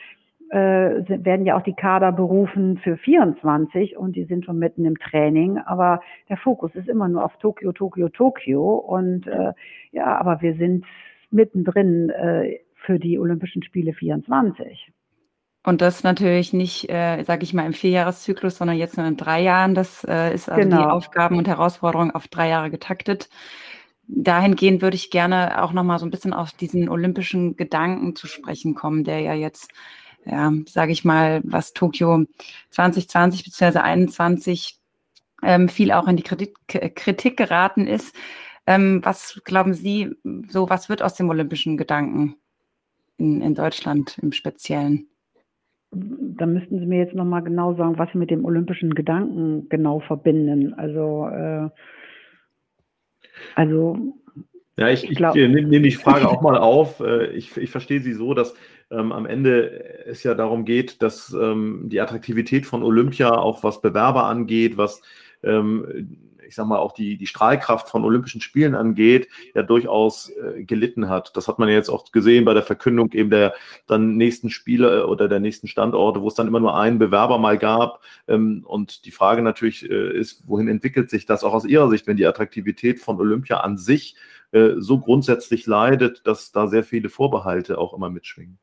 [0.49, 4.97] äh, werden ja auch die Kader berufen für 24 und die sind schon mitten im
[4.97, 9.53] Training, aber der Fokus ist immer nur auf Tokio, Tokio, Tokio und äh,
[9.91, 10.85] ja, aber wir sind
[11.31, 14.91] mittendrin äh, für die Olympischen Spiele 24.
[15.65, 19.41] Und das natürlich nicht, äh, sage ich mal, im Vierjahreszyklus, sondern jetzt nur in drei
[19.41, 19.73] Jahren.
[19.73, 20.77] Das äh, ist also genau.
[20.77, 23.29] die Aufgaben und Herausforderungen auf drei Jahre getaktet.
[24.07, 28.75] Dahingehend würde ich gerne auch nochmal so ein bisschen auf diesen olympischen Gedanken zu sprechen
[28.75, 29.71] kommen, der ja jetzt,
[30.25, 32.25] ja, sage ich mal, was Tokio
[32.71, 33.71] 2020 bzw.
[33.71, 34.79] 2021
[35.43, 38.15] ähm, viel auch in die Kritik, Kritik geraten ist.
[38.67, 40.15] Ähm, was glauben Sie,
[40.49, 42.35] so was wird aus dem olympischen Gedanken
[43.17, 45.07] in, in Deutschland im Speziellen?
[45.91, 49.99] Da müssten Sie mir jetzt nochmal genau sagen, was Sie mit dem olympischen Gedanken genau
[49.99, 50.73] verbinden.
[50.73, 51.69] Also, äh,
[53.55, 54.15] also
[54.77, 56.99] ja, ich, ich, ich nehme nehm die Frage auch mal auf.
[56.99, 58.55] Äh, ich, ich verstehe sie so, dass
[58.91, 63.81] ähm, am Ende es ja darum geht, dass ähm, die Attraktivität von Olympia auch was
[63.81, 65.01] Bewerber angeht, was
[65.43, 70.63] ähm, ich sag mal, auch die, die Strahlkraft von Olympischen Spielen angeht, ja durchaus äh,
[70.63, 71.35] gelitten hat.
[71.35, 73.53] Das hat man jetzt auch gesehen bei der Verkündung eben der
[73.87, 77.37] dann nächsten Spiele äh, oder der nächsten Standorte, wo es dann immer nur einen Bewerber
[77.37, 78.01] mal gab.
[78.27, 82.07] Ähm, und die Frage natürlich äh, ist, wohin entwickelt sich das auch aus Ihrer Sicht,
[82.07, 84.15] wenn die Attraktivität von Olympia an sich
[84.51, 88.57] äh, so grundsätzlich leidet, dass da sehr viele Vorbehalte auch immer mitschwingen?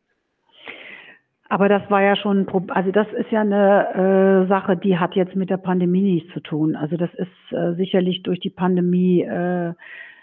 [1.48, 5.36] Aber das war ja schon, also das ist ja eine äh, Sache, die hat jetzt
[5.36, 6.76] mit der Pandemie nichts zu tun.
[6.76, 9.74] Also das ist äh, sicherlich durch die Pandemie äh,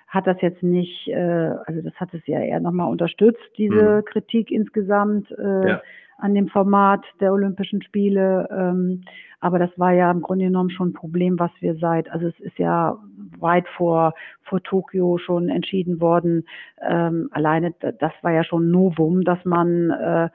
[0.09, 4.05] hat das jetzt nicht, äh, also das hat es ja eher nochmal unterstützt, diese mhm.
[4.05, 5.81] Kritik insgesamt äh, ja.
[6.17, 8.49] an dem Format der Olympischen Spiele.
[8.51, 9.03] Ähm,
[9.39, 12.39] aber das war ja im Grunde genommen schon ein Problem, was wir seit, also es
[12.39, 12.97] ist ja
[13.39, 16.45] weit vor, vor Tokio schon entschieden worden.
[16.81, 20.29] Ähm, alleine das war ja schon Novum, dass man äh,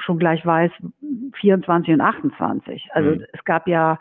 [0.00, 0.70] schon gleich weiß,
[1.40, 2.88] 24 und 28.
[2.92, 3.24] Also mhm.
[3.32, 3.98] es gab ja,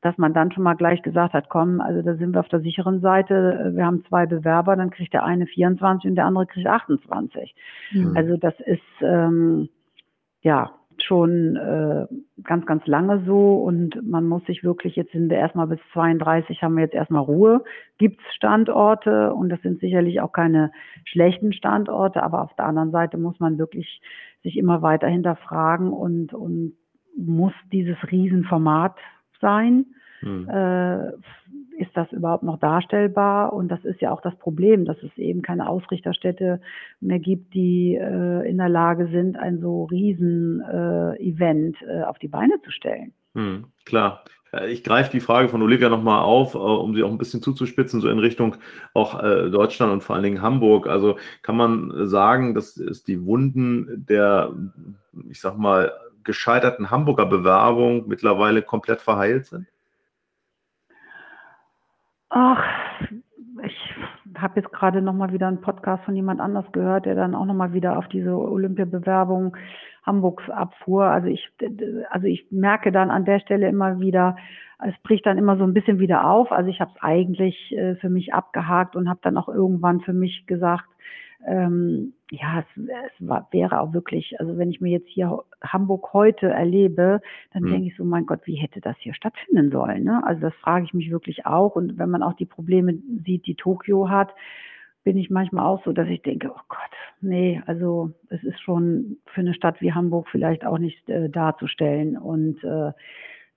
[0.00, 2.60] dass man dann schon mal gleich gesagt hat, komm, also da sind wir auf der
[2.60, 6.66] sicheren Seite, wir haben zwei Bewerber, dann kriegt der eine 24 und der andere kriegt
[6.66, 7.54] 28.
[7.92, 8.16] Mhm.
[8.16, 9.68] Also das ist, ähm,
[10.42, 12.06] ja, schon äh,
[12.42, 16.62] ganz, ganz lange so und man muss sich wirklich, jetzt sind wir erstmal bis 32,
[16.62, 17.62] haben wir jetzt erstmal Ruhe,
[17.98, 20.72] gibt's Standorte und das sind sicherlich auch keine
[21.04, 24.00] schlechten Standorte, aber auf der anderen Seite muss man wirklich
[24.42, 26.74] sich immer weiter hinterfragen und, und
[27.16, 28.96] muss dieses Riesenformat
[29.40, 29.86] sein.
[30.20, 30.48] Hm.
[30.48, 31.12] Äh,
[31.78, 33.52] ist das überhaupt noch darstellbar?
[33.52, 36.60] Und das ist ja auch das Problem, dass es eben keine Ausrichterstädte
[37.00, 42.18] mehr gibt, die äh, in der Lage sind, ein so riesen äh, Event äh, auf
[42.18, 43.12] die Beine zu stellen.
[43.34, 44.24] Hm, klar.
[44.52, 47.42] Äh, ich greife die Frage von Olivia nochmal auf, äh, um sie auch ein bisschen
[47.42, 48.56] zuzuspitzen, so in Richtung
[48.94, 50.86] auch Deutschland und vor allen Dingen Hamburg.
[50.86, 54.52] Also kann man sagen, dass es die Wunden der,
[55.30, 55.92] ich sag mal,
[56.24, 59.66] gescheiterten Hamburger Bewerbung mittlerweile komplett verheilt sind?
[62.28, 62.62] Ach,
[63.62, 63.94] ich
[64.36, 67.72] habe jetzt gerade nochmal wieder einen Podcast von jemand anders gehört, der dann auch nochmal
[67.72, 69.56] wieder auf diese Olympiabewerbung
[70.08, 71.04] Hamburgs abfuhr.
[71.04, 71.48] Also ich,
[72.10, 74.36] also ich merke dann an der Stelle immer wieder,
[74.84, 76.50] es bricht dann immer so ein bisschen wieder auf.
[76.50, 80.12] Also ich habe es eigentlich äh, für mich abgehakt und habe dann auch irgendwann für
[80.14, 80.88] mich gesagt,
[81.46, 86.12] ähm, ja, es, es war, wäre auch wirklich, also wenn ich mir jetzt hier Hamburg
[86.12, 87.20] heute erlebe,
[87.52, 87.70] dann mhm.
[87.70, 90.04] denke ich so, mein Gott, wie hätte das hier stattfinden sollen?
[90.04, 90.22] Ne?
[90.24, 91.76] Also das frage ich mich wirklich auch.
[91.76, 94.30] Und wenn man auch die Probleme sieht, die Tokio hat,
[95.08, 96.78] bin ich manchmal auch so, dass ich denke, oh Gott,
[97.22, 102.18] nee, also es ist schon für eine Stadt wie Hamburg vielleicht auch nicht äh, darzustellen.
[102.18, 102.92] Und äh,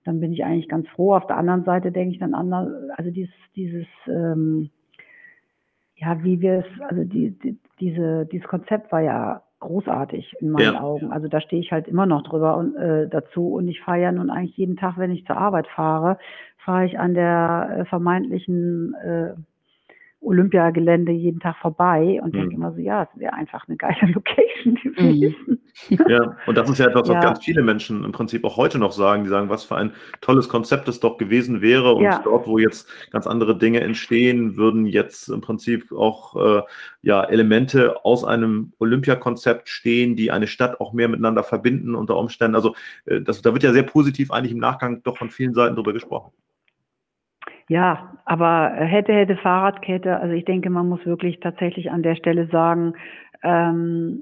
[0.06, 1.14] dann bin ich eigentlich ganz froh.
[1.14, 4.70] Auf der anderen Seite denke ich dann anders, also dieses, dieses ähm,
[5.96, 10.72] ja, wie wir es, also die, die, diese, dieses Konzept war ja großartig in meinen
[10.72, 10.80] ja.
[10.80, 11.12] Augen.
[11.12, 13.48] Also da stehe ich halt immer noch drüber und äh, dazu.
[13.48, 16.16] Und ich fahre ja nun eigentlich jeden Tag, wenn ich zur Arbeit fahre,
[16.56, 19.34] fahre ich an der äh, vermeintlichen äh,
[20.22, 22.38] Olympiagelände jeden Tag vorbei und mhm.
[22.38, 25.36] denke immer so, ja, es wäre einfach eine geile Location gewesen.
[25.48, 25.58] Mhm.
[26.08, 27.20] Ja, und das ist ja etwas, was ja.
[27.20, 29.24] ganz viele Menschen im Prinzip auch heute noch sagen.
[29.24, 31.94] Die sagen, was für ein tolles Konzept es doch gewesen wäre.
[31.94, 32.20] Und ja.
[32.22, 36.62] dort, wo jetzt ganz andere Dinge entstehen, würden jetzt im Prinzip auch äh,
[37.02, 42.54] ja, Elemente aus einem Olympiakonzept stehen, die eine Stadt auch mehr miteinander verbinden unter Umständen.
[42.54, 42.74] Also
[43.06, 45.92] äh, das, da wird ja sehr positiv eigentlich im Nachgang doch von vielen Seiten darüber
[45.92, 46.32] gesprochen.
[47.72, 52.46] Ja, aber hätte, hätte Fahrradkette, also ich denke, man muss wirklich tatsächlich an der Stelle
[52.48, 52.92] sagen,
[53.42, 54.20] ähm,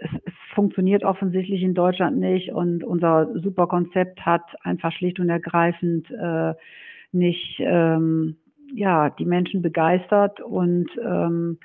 [0.00, 5.28] es, es funktioniert offensichtlich in Deutschland nicht und unser super Konzept hat einfach schlicht und
[5.28, 6.54] ergreifend äh,
[7.12, 8.36] nicht ähm,
[8.72, 11.58] ja, die Menschen begeistert und ähm,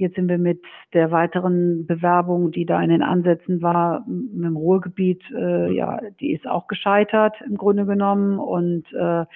[0.00, 0.62] Jetzt sind wir mit
[0.94, 6.32] der weiteren Bewerbung, die da in den Ansätzen war, mit dem Ruhrgebiet, äh, ja, die
[6.32, 8.38] ist auch gescheitert im Grunde genommen.
[8.38, 9.26] Und äh,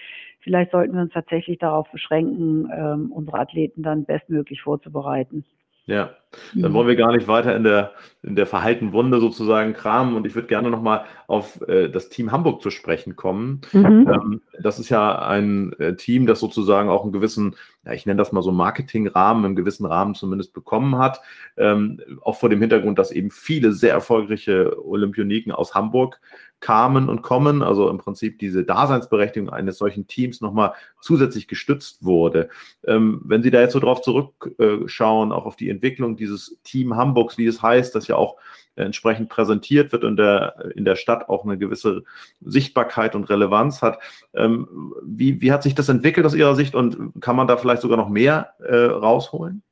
[0.45, 5.45] vielleicht sollten wir uns tatsächlich darauf beschränken, ähm, unsere Athleten dann bestmöglich vorzubereiten.
[5.87, 6.11] Ja,
[6.55, 10.27] Dann wollen wir gar nicht weiter in der, in der verhalten Wunde sozusagen kramen und
[10.27, 13.61] ich würde gerne nochmal auf äh, das Team Hamburg zu sprechen kommen.
[13.73, 14.09] Mhm.
[14.09, 18.19] Ähm, das ist ja ein äh, Team, das sozusagen auch einen gewissen, ja, ich nenne
[18.19, 21.21] das mal so Marketingrahmen, einen gewissen Rahmen zumindest bekommen hat.
[21.57, 26.21] Ähm, auch vor dem Hintergrund, dass eben viele sehr erfolgreiche Olympioniken aus Hamburg
[26.65, 32.49] kamen und kommen, also im Prinzip diese Daseinsberechtigung eines solchen Teams nochmal zusätzlich gestützt wurde.
[32.87, 37.39] Ähm, wenn Sie da jetzt so drauf zurückschauen, auch auf die Entwicklung dieses Team Hamburgs,
[37.39, 38.37] wie es heißt, das ja auch
[38.77, 42.03] entsprechend präsentiert wird und der, in der Stadt auch eine gewisse
[42.41, 43.99] Sichtbarkeit und Relevanz hat.
[44.35, 47.83] Ähm, wie, wie hat sich das entwickelt aus Ihrer Sicht und kann man da vielleicht
[47.83, 49.63] sogar noch mehr äh, rausholen?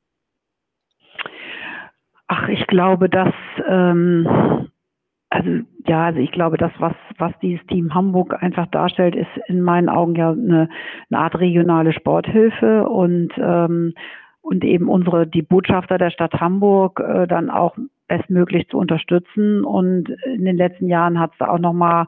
[2.27, 3.33] Ach, ich glaube, dass
[3.67, 4.69] ähm,
[5.33, 5.49] also
[5.87, 9.89] ja, also ich glaube, das, was, was dieses Team Hamburg einfach darstellt, ist in meinen
[9.89, 10.69] Augen ja eine,
[11.09, 13.93] eine Art regionale Sporthilfe und, ähm,
[14.43, 17.77] und eben unsere, die Botschafter der Stadt Hamburg äh, dann auch
[18.09, 19.63] bestmöglich zu unterstützen.
[19.63, 22.05] Und in den letzten Jahren hat es da auch nochmal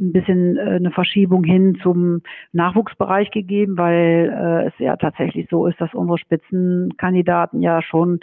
[0.00, 2.22] ein bisschen äh, eine Verschiebung hin zum
[2.52, 8.20] Nachwuchsbereich gegeben, weil äh, es ja tatsächlich so ist, dass unsere Spitzenkandidaten ja schon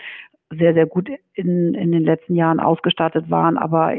[0.49, 3.93] sehr, sehr gut in, in den letzten Jahren ausgestattet waren, aber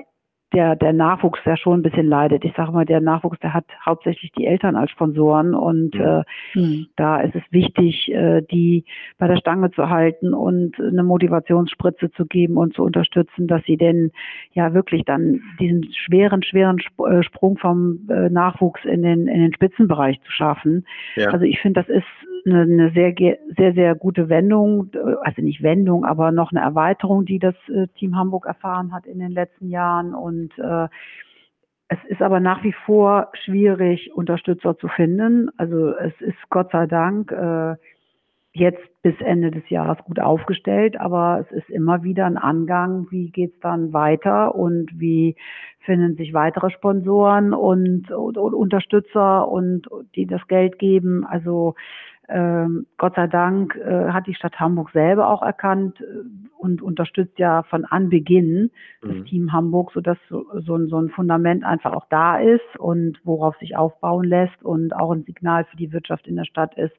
[0.53, 2.45] der, der Nachwuchs ja schon ein bisschen leidet.
[2.45, 6.23] Ich sage mal, der Nachwuchs, der hat hauptsächlich die Eltern als Sponsoren und äh,
[6.55, 6.87] mhm.
[6.97, 8.85] da ist es wichtig, äh, die
[9.19, 13.77] bei der Stange zu halten und eine Motivationsspritze zu geben und zu unterstützen, dass sie
[13.77, 14.13] denn
[14.53, 19.55] ja wirklich dann diesen schweren, schweren äh, Sprung vom äh, Nachwuchs in den, in den
[19.55, 20.87] Spitzenbereich zu schaffen.
[21.17, 21.29] Ja.
[21.29, 22.07] Also ich finde, das ist
[22.47, 23.15] eine, eine sehr,
[23.57, 24.91] sehr, sehr gute Wendung,
[25.23, 29.19] also nicht Wendung, aber noch eine Erweiterung, die das äh, Team Hamburg erfahren hat in
[29.19, 30.15] den letzten Jahren.
[30.15, 30.89] Und äh,
[31.89, 35.51] es ist aber nach wie vor schwierig, Unterstützer zu finden.
[35.57, 37.77] Also es ist Gott sei Dank äh,
[38.55, 43.31] jetzt bis Ende des Jahres gut aufgestellt, aber es ist immer wieder ein Angang, wie
[43.31, 45.37] geht's dann weiter und wie
[45.81, 51.25] finden sich weitere Sponsoren und, und, und Unterstützer und die das Geld geben.
[51.25, 51.75] Also
[52.33, 56.05] ähm, Gott sei Dank äh, hat die Stadt Hamburg selber auch erkannt äh,
[56.57, 58.71] und unterstützt ja von Anbeginn
[59.03, 59.09] mhm.
[59.09, 63.21] das Team Hamburg, sodass so, so, ein, so ein Fundament einfach auch da ist und
[63.25, 66.95] worauf sich aufbauen lässt und auch ein Signal für die Wirtschaft in der Stadt ist.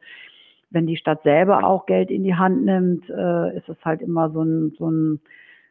[0.70, 4.30] Wenn die Stadt selber auch Geld in die Hand nimmt, äh, ist es halt immer
[4.30, 5.20] so ein, so ein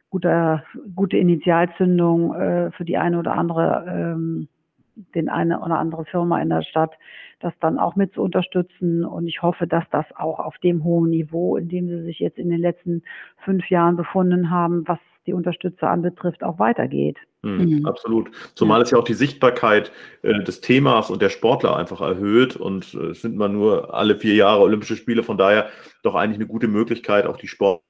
[0.09, 4.47] guter, gute Initialzündung äh, für die eine oder andere ähm,
[4.95, 6.91] den eine oder andere Firma in der Stadt,
[7.39, 9.03] das dann auch mit zu unterstützen.
[9.03, 12.37] Und ich hoffe, dass das auch auf dem hohen Niveau, in dem sie sich jetzt
[12.37, 13.03] in den letzten
[13.43, 17.17] fünf Jahren befunden haben, was die Unterstützer anbetrifft, auch weitergeht.
[17.43, 17.85] Mhm, mhm.
[17.85, 18.31] Absolut.
[18.55, 19.91] Zumal es ja auch die Sichtbarkeit
[20.21, 22.55] äh, des Themas und der Sportler einfach erhöht.
[22.55, 25.23] Und äh, es sind mal nur alle vier Jahre Olympische Spiele.
[25.23, 25.69] Von daher
[26.03, 27.81] doch eigentlich eine gute Möglichkeit, auch die Sport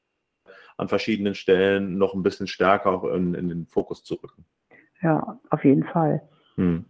[0.77, 4.45] an verschiedenen Stellen noch ein bisschen stärker auch in, in den Fokus zu rücken.
[5.01, 6.21] Ja, auf jeden Fall.
[6.57, 6.85] Hm.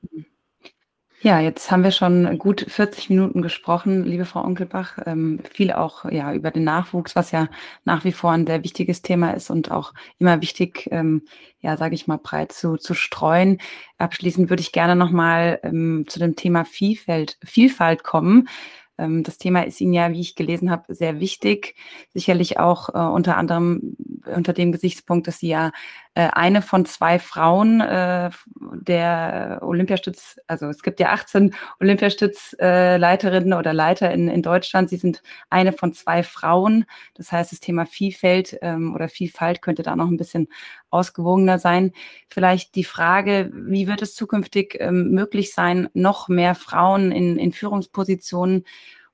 [1.22, 4.97] Ja, jetzt haben wir schon gut 40 Minuten gesprochen, liebe Frau Onkelbach.
[5.05, 7.47] Ähm, viel auch ja über den Nachwuchs, was ja
[7.86, 11.22] nach wie vor ein sehr wichtiges Thema ist und auch immer wichtig, ähm,
[11.61, 13.59] ja, sage ich mal, breit zu, zu streuen.
[13.97, 18.49] Abschließend würde ich gerne nochmal ähm, zu dem Thema Vielfalt, Vielfalt kommen.
[18.97, 21.76] Ähm, das Thema ist Ihnen ja, wie ich gelesen habe, sehr wichtig.
[22.14, 23.95] Sicherlich auch äh, unter anderem
[24.26, 25.72] unter dem Gesichtspunkt, dass Sie ja
[26.16, 33.74] äh, eine von zwei Frauen äh, der Olympiastütz, also es gibt ja 18 Olympiastützleiterinnen oder
[33.74, 34.89] Leiter in, in Deutschland.
[34.89, 36.86] Sie sind eine von zwei Frauen.
[37.16, 40.49] Das heißt, das Thema Vielfalt ähm, oder Vielfalt könnte da noch ein bisschen
[40.91, 41.93] ausgewogener sein.
[42.30, 47.51] Vielleicht die Frage, wie wird es zukünftig ähm, möglich sein, noch mehr Frauen in, in
[47.51, 48.66] Führungspositionen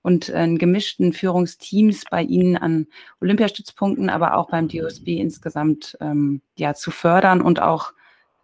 [0.01, 2.87] und äh, gemischten Führungsteams bei Ihnen an
[3.21, 7.93] Olympiastützpunkten, aber auch beim DOSB insgesamt ähm, ja, zu fördern und auch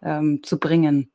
[0.02, 1.10] ähm, zu bringen?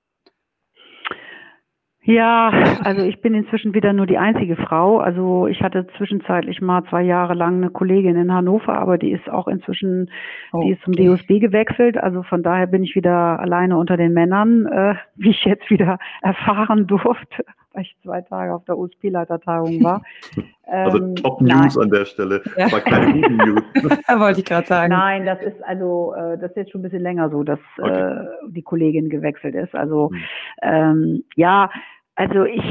[2.04, 2.50] Ja,
[2.84, 5.00] also ich bin inzwischen wieder nur die einzige Frau.
[5.00, 9.30] Also ich hatte zwischenzeitlich mal zwei Jahre lang eine Kollegin in Hannover, aber die ist
[9.30, 10.10] auch inzwischen,
[10.52, 11.06] oh, die ist zum okay.
[11.06, 11.98] DOSB gewechselt.
[11.98, 16.00] Also von daher bin ich wieder alleine unter den Männern, äh, wie ich jetzt wieder
[16.24, 20.02] erfahren durfte, weil ich zwei Tage auf der USP-Leitertagung war.
[20.72, 21.84] Also ähm, Top News nein.
[21.84, 22.68] an der Stelle, ja.
[22.68, 23.64] aber keine guten News.
[24.08, 24.94] Wollte ich gerade sagen.
[24.94, 27.90] Nein, das ist also, äh, das ist jetzt schon ein bisschen länger so, dass okay.
[27.90, 29.76] äh, die Kollegin gewechselt ist.
[29.76, 30.22] Also hm.
[30.62, 31.70] ähm, ja,
[32.16, 32.64] also ich,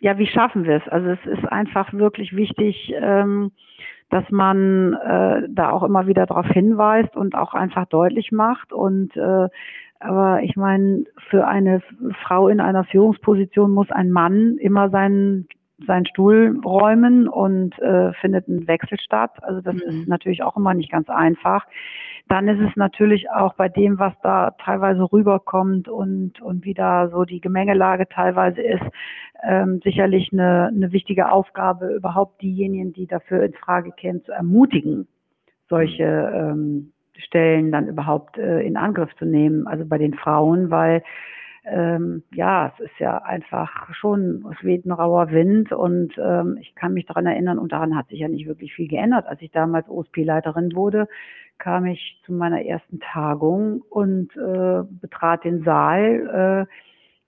[0.00, 0.88] ja, wie schaffen wir es?
[0.92, 3.50] Also es ist einfach wirklich wichtig, ähm,
[4.10, 8.72] dass man äh, da auch immer wieder darauf hinweist und auch einfach deutlich macht.
[8.72, 9.48] Und äh,
[10.00, 11.82] aber ich meine, für eine
[12.26, 15.48] Frau in einer Führungsposition muss ein Mann immer seinen
[15.86, 19.32] seinen Stuhl räumen und äh, findet ein Wechsel statt.
[19.42, 19.80] Also das mhm.
[19.80, 21.66] ist natürlich auch immer nicht ganz einfach.
[22.28, 27.08] Dann ist es natürlich auch bei dem, was da teilweise rüberkommt und, und wie da
[27.08, 28.84] so die Gemengelage teilweise ist,
[29.42, 35.06] ähm, sicherlich eine, eine wichtige Aufgabe, überhaupt diejenigen, die dafür in Frage kämen, zu ermutigen,
[35.68, 41.02] solche ähm, Stellen dann überhaupt äh, in Angriff zu nehmen, also bei den Frauen, weil
[41.66, 46.74] ähm, ja, es ist ja einfach schon, es weht ein rauer Wind und ähm, ich
[46.74, 49.26] kann mich daran erinnern und daran hat sich ja nicht wirklich viel geändert.
[49.26, 51.08] Als ich damals OSP-Leiterin wurde,
[51.58, 56.66] kam ich zu meiner ersten Tagung und äh, betrat den Saal.
[56.68, 56.74] Äh,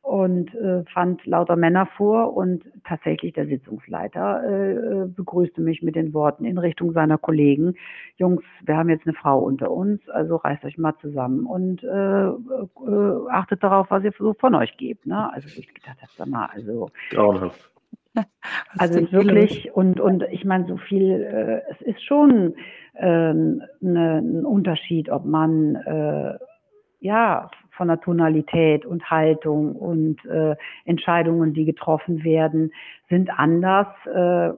[0.07, 5.97] und äh, fand lauter Männer vor und tatsächlich der Sitzungsleiter äh, äh, begrüßte mich mit
[5.97, 7.75] den Worten in Richtung seiner Kollegen,
[8.17, 12.27] Jungs, wir haben jetzt eine Frau unter uns, also reißt euch mal zusammen und äh,
[12.29, 15.07] äh, achtet darauf, was ihr so von euch gebt.
[15.07, 15.33] Ne?
[15.33, 17.73] Also ich gedacht habe, sag mal, also grauenhaft.
[18.79, 22.55] Also wirklich, und, und ich meine, so viel, äh, es ist schon
[22.95, 26.39] äh, ne, ein Unterschied, ob man äh,
[27.01, 32.73] ja von der Tonalität und Haltung und äh, Entscheidungen, die getroffen werden,
[33.09, 33.89] sind anders.
[34.07, 34.53] Äh,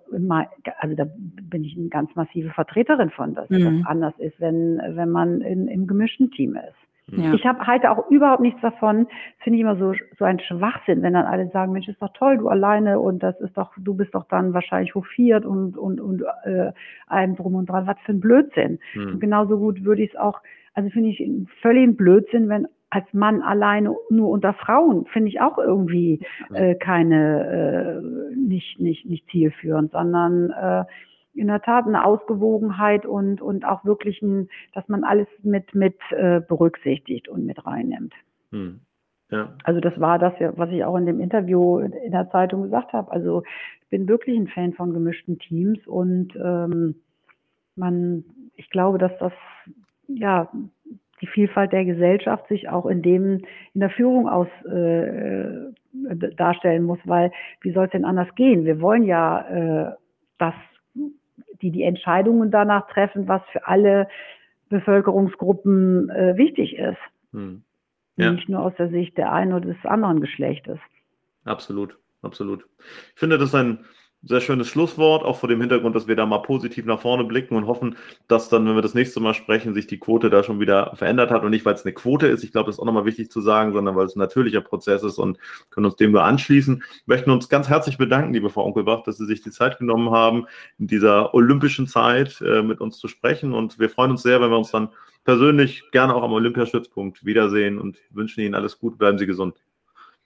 [0.79, 1.07] also da
[1.43, 3.81] bin ich eine ganz massive Vertreterin von, dass mhm.
[3.81, 6.89] das anders ist, wenn, wenn man in, im gemischten Team ist.
[7.11, 7.33] Ja.
[7.33, 9.07] Ich habe halte auch überhaupt nichts davon.
[9.39, 12.39] Finde ich immer so so ein Schwachsinn, wenn dann alle sagen, Mensch, ist doch toll,
[12.39, 16.23] du alleine und das ist doch, du bist doch dann wahrscheinlich hofiert und und und
[16.45, 16.73] äh,
[17.07, 17.87] allem drum und dran.
[17.87, 18.79] Was für ein Blödsinn.
[18.95, 19.13] Mhm.
[19.13, 20.41] Und genauso gut würde ich es auch,
[20.75, 21.23] also finde ich
[21.63, 28.01] völlig Blödsinn, wenn als Mann alleine nur unter Frauen finde ich auch irgendwie äh, keine
[28.03, 30.85] äh, nicht nicht nicht zielführend, sondern äh,
[31.35, 35.99] in der Tat eine Ausgewogenheit und und auch wirklich ein, dass man alles mit mit
[36.11, 38.15] äh, berücksichtigt und mit reinnimmt.
[38.51, 38.81] Hm.
[39.31, 39.55] Ja.
[39.65, 43.13] Also das war das, was ich auch in dem Interview in der Zeitung gesagt habe.
[43.13, 43.43] Also
[43.83, 46.95] ich bin wirklich ein Fan von gemischten Teams und ähm,
[47.77, 48.25] man,
[48.57, 49.33] ich glaube, dass das
[50.09, 50.51] ja
[51.21, 53.45] die Vielfalt der Gesellschaft sich auch in dem
[53.75, 55.73] in der Führung aus äh,
[56.37, 58.65] darstellen muss, weil wie soll es denn anders gehen?
[58.65, 59.41] Wir wollen ja,
[59.91, 59.95] äh,
[60.39, 60.55] dass
[61.63, 64.09] die die Entscheidungen danach treffen, was für alle
[64.69, 66.99] Bevölkerungsgruppen äh, wichtig ist.
[67.33, 67.63] Hm.
[68.17, 68.33] Ja.
[68.33, 70.79] Nicht nur aus der Sicht der einen oder des anderen Geschlechtes.
[71.45, 72.67] Absolut, absolut.
[73.15, 73.85] Ich finde, das ist ein
[74.23, 77.55] sehr schönes Schlusswort, auch vor dem Hintergrund, dass wir da mal positiv nach vorne blicken
[77.55, 77.97] und hoffen,
[78.27, 81.31] dass dann, wenn wir das nächste Mal sprechen, sich die Quote da schon wieder verändert
[81.31, 83.31] hat und nicht, weil es eine Quote ist, ich glaube, das ist auch nochmal wichtig
[83.31, 85.39] zu sagen, sondern weil es ein natürlicher Prozess ist und
[85.71, 86.83] können uns dem nur anschließen.
[87.07, 90.11] Wir möchten uns ganz herzlich bedanken, liebe Frau Onkelbach, dass Sie sich die Zeit genommen
[90.11, 90.47] haben,
[90.79, 94.51] in dieser olympischen Zeit äh, mit uns zu sprechen und wir freuen uns sehr, wenn
[94.51, 94.89] wir uns dann
[95.25, 99.55] persönlich gerne auch am Olympiastützpunkt wiedersehen und wünschen Ihnen alles Gute, bleiben Sie gesund.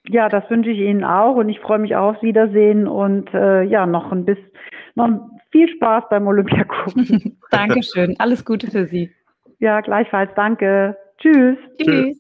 [0.09, 3.63] Ja, das wünsche ich Ihnen auch und ich freue mich auch aufs Wiedersehen und äh,
[3.63, 4.51] ja, noch ein bisschen,
[4.95, 7.39] noch viel Spaß beim Olympia gucken.
[7.51, 8.17] Dankeschön.
[8.19, 9.13] Alles Gute für Sie.
[9.59, 10.33] Ja, gleichfalls.
[10.35, 10.97] Danke.
[11.19, 11.57] Tschüss.
[11.81, 12.19] Tschüss.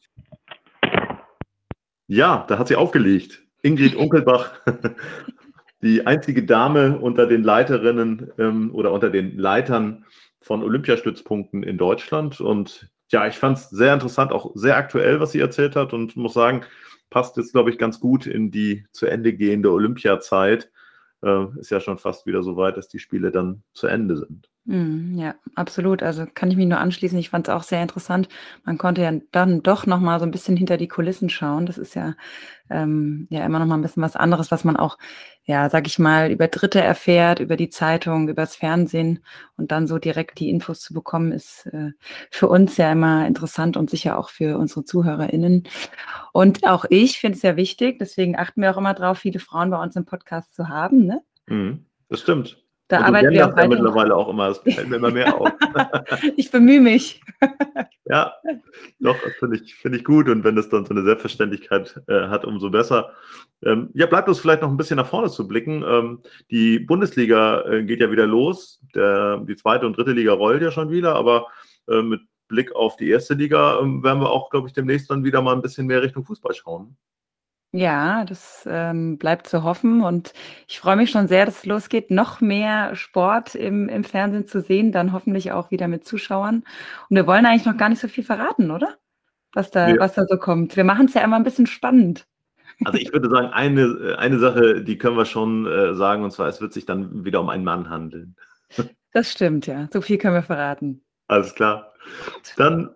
[2.07, 3.43] Ja, da hat sie aufgelegt.
[3.63, 4.61] Ingrid Unkelbach,
[5.83, 10.05] die einzige Dame unter den Leiterinnen ähm, oder unter den Leitern
[10.41, 12.41] von Olympiastützpunkten in Deutschland.
[12.41, 16.17] Und ja, ich fand es sehr interessant, auch sehr aktuell, was sie erzählt hat und
[16.17, 16.65] muss sagen,
[17.13, 20.71] passt jetzt, glaube ich, ganz gut in die zu Ende gehende Olympiazeit.
[21.23, 24.52] Äh, ist ja schon fast wieder so weit, dass die Spiele dann zu Ende sind.
[24.65, 26.05] Mm, ja, absolut.
[26.05, 27.19] Also kann ich mich nur anschließen.
[27.19, 28.29] Ich fand es auch sehr interessant.
[28.65, 31.67] Man konnte ja dann doch noch mal so ein bisschen hinter die Kulissen schauen.
[31.67, 32.15] Das ist ja
[32.71, 34.99] ähm, ja immer noch mal ein bisschen was anderes, was man auch,
[35.45, 39.25] ja, sag ich mal, über Dritte erfährt, über die Zeitung, über das Fernsehen
[39.57, 41.91] und dann so direkt die Infos zu bekommen, ist äh,
[42.31, 45.65] für uns ja immer interessant und sicher auch für unsere ZuhörerInnen.
[46.33, 49.71] Und auch ich finde es ja wichtig, deswegen achten wir auch immer drauf, viele Frauen
[49.71, 51.07] bei uns im Podcast zu haben.
[51.07, 51.23] Ne?
[51.49, 52.62] Mm, das stimmt.
[52.93, 55.51] Da und arbeiten wir auch ja mittlerweile auch immer, das fällt mir immer mehr auf.
[56.37, 57.23] ich bemühe mich.
[58.05, 58.35] ja,
[59.01, 62.29] doch, das finde ich, find ich gut und wenn das dann so eine Selbstverständlichkeit äh,
[62.29, 63.13] hat, umso besser.
[63.65, 65.83] Ähm, ja, bleibt uns vielleicht noch ein bisschen nach vorne zu blicken.
[65.89, 66.21] Ähm,
[66.51, 68.83] die Bundesliga äh, geht ja wieder los.
[68.95, 71.47] Der, die zweite und dritte Liga rollt ja schon wieder, aber
[71.89, 75.25] äh, mit Blick auf die erste Liga ähm, werden wir auch, glaube ich, demnächst dann
[75.25, 76.99] wieder mal ein bisschen mehr Richtung Fußball schauen.
[77.75, 80.35] Ja, das ähm, bleibt zu hoffen und
[80.69, 84.61] ich freue mich schon sehr, dass es losgeht, noch mehr Sport im, im Fernsehen zu
[84.61, 86.65] sehen, dann hoffentlich auch wieder mit Zuschauern.
[87.09, 88.99] Und wir wollen eigentlich noch gar nicht so viel verraten, oder?
[89.55, 89.99] Was da, ja.
[89.99, 90.77] was da so kommt.
[90.77, 92.27] Wir machen es ja immer ein bisschen spannend.
[92.85, 96.49] Also ich würde sagen, eine, eine Sache, die können wir schon äh, sagen, und zwar,
[96.49, 98.37] es wird sich dann wieder um einen Mann handeln.
[99.15, 99.91] Das stimmt, ja.
[99.93, 101.05] So viel können wir verraten.
[101.29, 101.93] Alles klar.
[102.57, 102.89] Dann,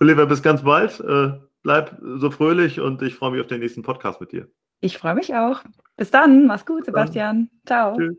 [0.00, 1.00] Oliver, bis ganz bald.
[1.00, 1.32] Äh,
[1.62, 4.48] bleib so fröhlich und ich freue mich auf den nächsten Podcast mit dir.
[4.80, 5.60] Ich freue mich auch.
[5.96, 7.50] Bis dann, mach's gut, Sebastian.
[7.64, 7.96] Ciao.
[7.96, 8.16] Tschüss.